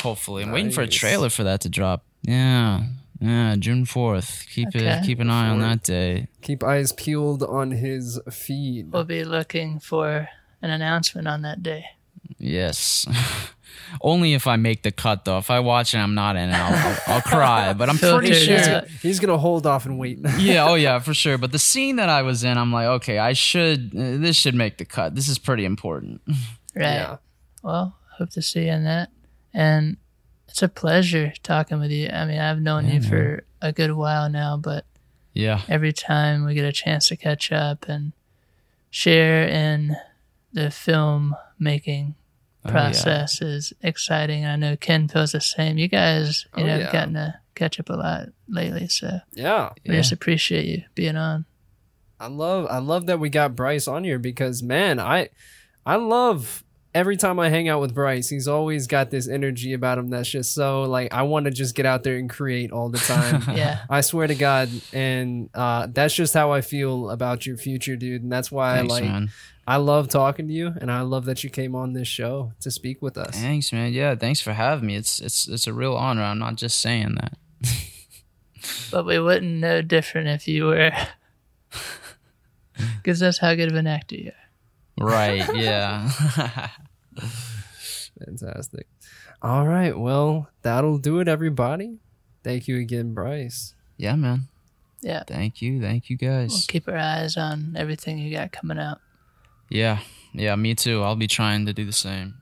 [0.03, 2.03] Hopefully, I'm waiting for a trailer for that to drop.
[2.23, 2.87] Yeah,
[3.21, 4.47] yeah, June fourth.
[4.53, 4.85] Keep Okay.
[4.85, 6.27] it, keep an eye on that day.
[6.43, 8.91] Keep eyes peeled on his feed.
[8.91, 10.29] We'll be looking for
[10.65, 11.85] an announcement on that day.
[12.39, 13.07] Yes.
[14.01, 15.39] Only if I make the cut, though.
[15.39, 17.73] If I watch and I'm not in it, I'll, I'll, I'll cry.
[17.79, 18.75] But I'm pretty Filtered sure.
[18.77, 18.89] out.
[18.89, 20.19] He's gonna hold off and wait.
[20.39, 21.39] yeah, oh yeah, for sure.
[21.39, 23.93] But the scene that I was in, I'm like, okay, I should.
[23.95, 25.15] Uh, this should make the cut.
[25.15, 26.23] This is pretty important.
[26.75, 26.95] Right.
[26.95, 27.17] Yeah.
[27.63, 29.11] Well, hope to see you in that.
[29.53, 29.97] And
[30.49, 32.09] it's a pleasure talking with you.
[32.09, 34.85] I mean, I've known you for a good while now, but
[35.35, 38.13] Yeah, every time we get a chance to catch up and
[38.91, 39.97] share in
[40.55, 42.15] the film making
[42.67, 42.73] Oh, yeah.
[42.73, 44.47] process is exciting.
[44.47, 45.77] I know Ken feels the same.
[45.77, 46.83] You guys, you Oh, know, yeah.
[46.85, 49.69] have gotten to catch up a lot lately, so Yeah.
[49.87, 50.01] we Yeah.
[50.01, 51.45] just appreciate you being on.
[52.19, 55.29] I love I love that we got Bryce on here because man, I
[55.85, 59.99] I love every time I hang out with Bryce, he's always got this energy about
[59.99, 62.89] him that's just so like I want to just get out there and create all
[62.89, 63.43] the time.
[63.55, 63.81] Yeah.
[63.91, 68.23] I swear to God, and uh, that's just how I feel about your future, dude.
[68.23, 69.31] And that's why Thanks, I like man.
[69.67, 72.71] I love talking to you, and I love that you came on this show to
[72.71, 73.35] speak with us.
[73.41, 73.93] Thanks, man.
[73.93, 74.97] Yeah, thanks for having me.
[74.97, 76.23] It's it's it's a real honor.
[76.23, 77.35] I'm not just saying that.
[78.91, 80.91] But we wouldn't know different if you were.
[82.97, 84.33] Because that's how good of an actor you
[84.99, 85.07] are.
[85.07, 85.47] Right?
[85.55, 86.09] Yeah.
[88.25, 88.87] Fantastic.
[89.43, 91.99] All right, well, that'll do it, everybody.
[92.43, 93.75] Thank you again, Bryce.
[93.97, 94.49] yeah, man.
[95.03, 95.23] Yeah.
[95.27, 95.81] Thank you.
[95.83, 96.51] Thank you, guys.
[96.51, 99.01] We'll keep our eyes on everything you got coming out.
[99.69, 100.01] Yeah.
[100.33, 101.03] Yeah, me too.
[101.03, 102.35] I'll be trying to do the same.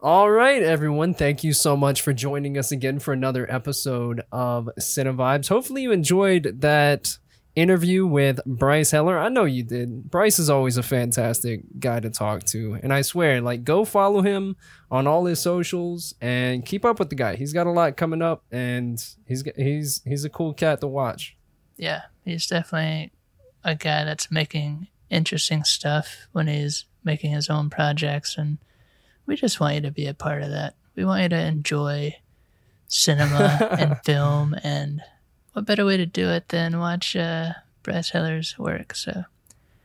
[0.00, 1.14] All right, everyone.
[1.14, 5.48] Thank you so much for joining us again for another episode of Cinevibes.
[5.48, 7.16] Hopefully, you enjoyed that
[7.56, 9.18] interview with Bryce Heller.
[9.18, 10.08] I know you did.
[10.08, 12.78] Bryce is always a fantastic guy to talk to.
[12.82, 14.56] And I swear, like, go follow him
[14.90, 17.34] on all his socials and keep up with the guy.
[17.34, 21.36] He's got a lot coming up and he's he's he's a cool cat to watch.
[21.76, 23.10] Yeah, he's definitely
[23.64, 28.58] a guy that's making interesting stuff when he's making his own projects, and
[29.26, 30.74] we just want you to be a part of that.
[30.94, 32.16] We want you to enjoy
[32.86, 35.02] cinema and film, and
[35.52, 37.52] what better way to do it than watch uh,
[37.82, 38.94] Bryce Heller's work?
[38.94, 39.24] So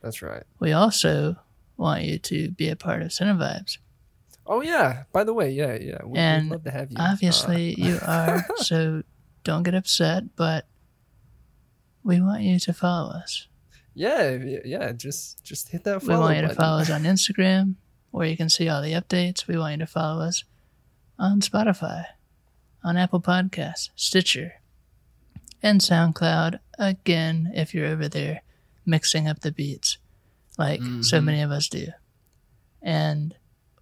[0.02, 0.44] That's right.
[0.58, 1.36] we also
[1.76, 3.78] want you to be a part of Cinevibes.
[4.46, 5.04] Oh yeah.
[5.12, 5.98] By the way, yeah, yeah.
[6.04, 6.96] We, And would love to have you.
[6.98, 9.02] Obviously, you are, so
[9.42, 10.66] don't get upset, but
[12.02, 13.48] we want you to follow us.
[13.94, 14.30] Yeah,
[14.64, 14.92] yeah.
[14.92, 17.74] Just just hit that We follow want you to follow us on Instagram,
[18.10, 19.46] where you can see all the updates.
[19.46, 20.44] We want you to follow us
[21.18, 22.04] on Spotify,
[22.82, 24.54] on Apple Podcasts, Stitcher,
[25.62, 26.58] and SoundCloud.
[26.78, 28.42] Again, if you're over there
[28.84, 29.98] mixing up the beats,
[30.58, 30.86] like so
[31.18, 31.24] Mm-hmm.
[31.24, 31.86] many of us do.
[32.82, 33.34] And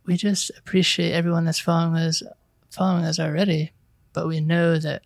[0.05, 2.23] we just appreciate everyone that's following us,
[2.71, 3.73] following us already.
[4.13, 5.03] But we know that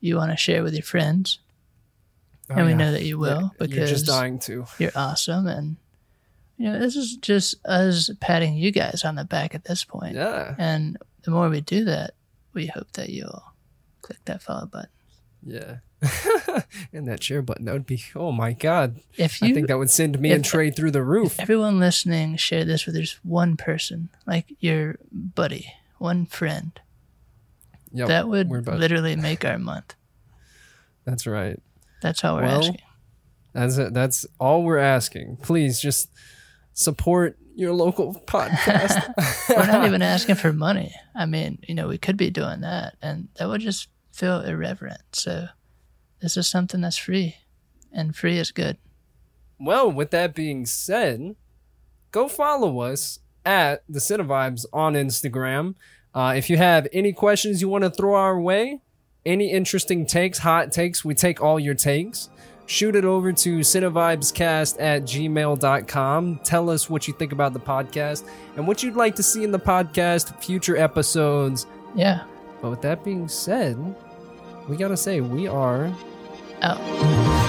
[0.00, 1.38] you want to share with your friends,
[2.50, 2.76] Oh, and we yeah.
[2.78, 4.66] know that you will Yeah, because you're just dying to.
[4.78, 5.76] you're awesome and
[6.58, 10.16] you know this is just us patting you guys on the back at this point
[10.16, 12.14] Yeah, and the more we do that
[12.52, 13.42] we hope that you'll
[14.02, 14.90] click that follow button
[15.44, 15.76] yeah.
[16.92, 18.02] and that share button, that would be.
[18.16, 19.00] Oh my god!
[19.16, 21.38] if I you think that would send me and Trey through the roof.
[21.40, 26.78] everyone listening share this with just one person like your buddy one friend
[27.92, 29.94] Yep, that would literally make our month
[31.04, 31.60] That's right.
[32.02, 32.78] That's all we're Well, asking
[33.54, 33.94] That's it.
[33.94, 35.38] That's all we're asking.
[35.42, 36.10] Please just
[36.74, 39.12] support your local podcast.
[39.50, 42.96] we're not even asking for money i mean you know we could be doing that
[43.02, 45.46] and that would just feel irreverent so
[46.22, 47.36] this is something that's free
[47.92, 48.78] and free is good
[49.58, 51.36] Well, with that being said,
[52.10, 55.74] go follow us at the Cinevibes on Instagram.
[56.14, 58.80] Uh, if you have any questions you want to throw our way,
[59.24, 62.28] any interesting takes, hot takes, we take all your takes.
[62.66, 66.40] Shoot it over to cinevibescast at gmail.com.
[66.44, 69.50] Tell us what you think about the podcast and what you'd like to see in
[69.50, 71.66] the podcast, future episodes.
[71.94, 72.24] yeah
[72.60, 73.76] But with that being said,
[74.68, 75.92] we got to say, we are
[76.62, 77.41] out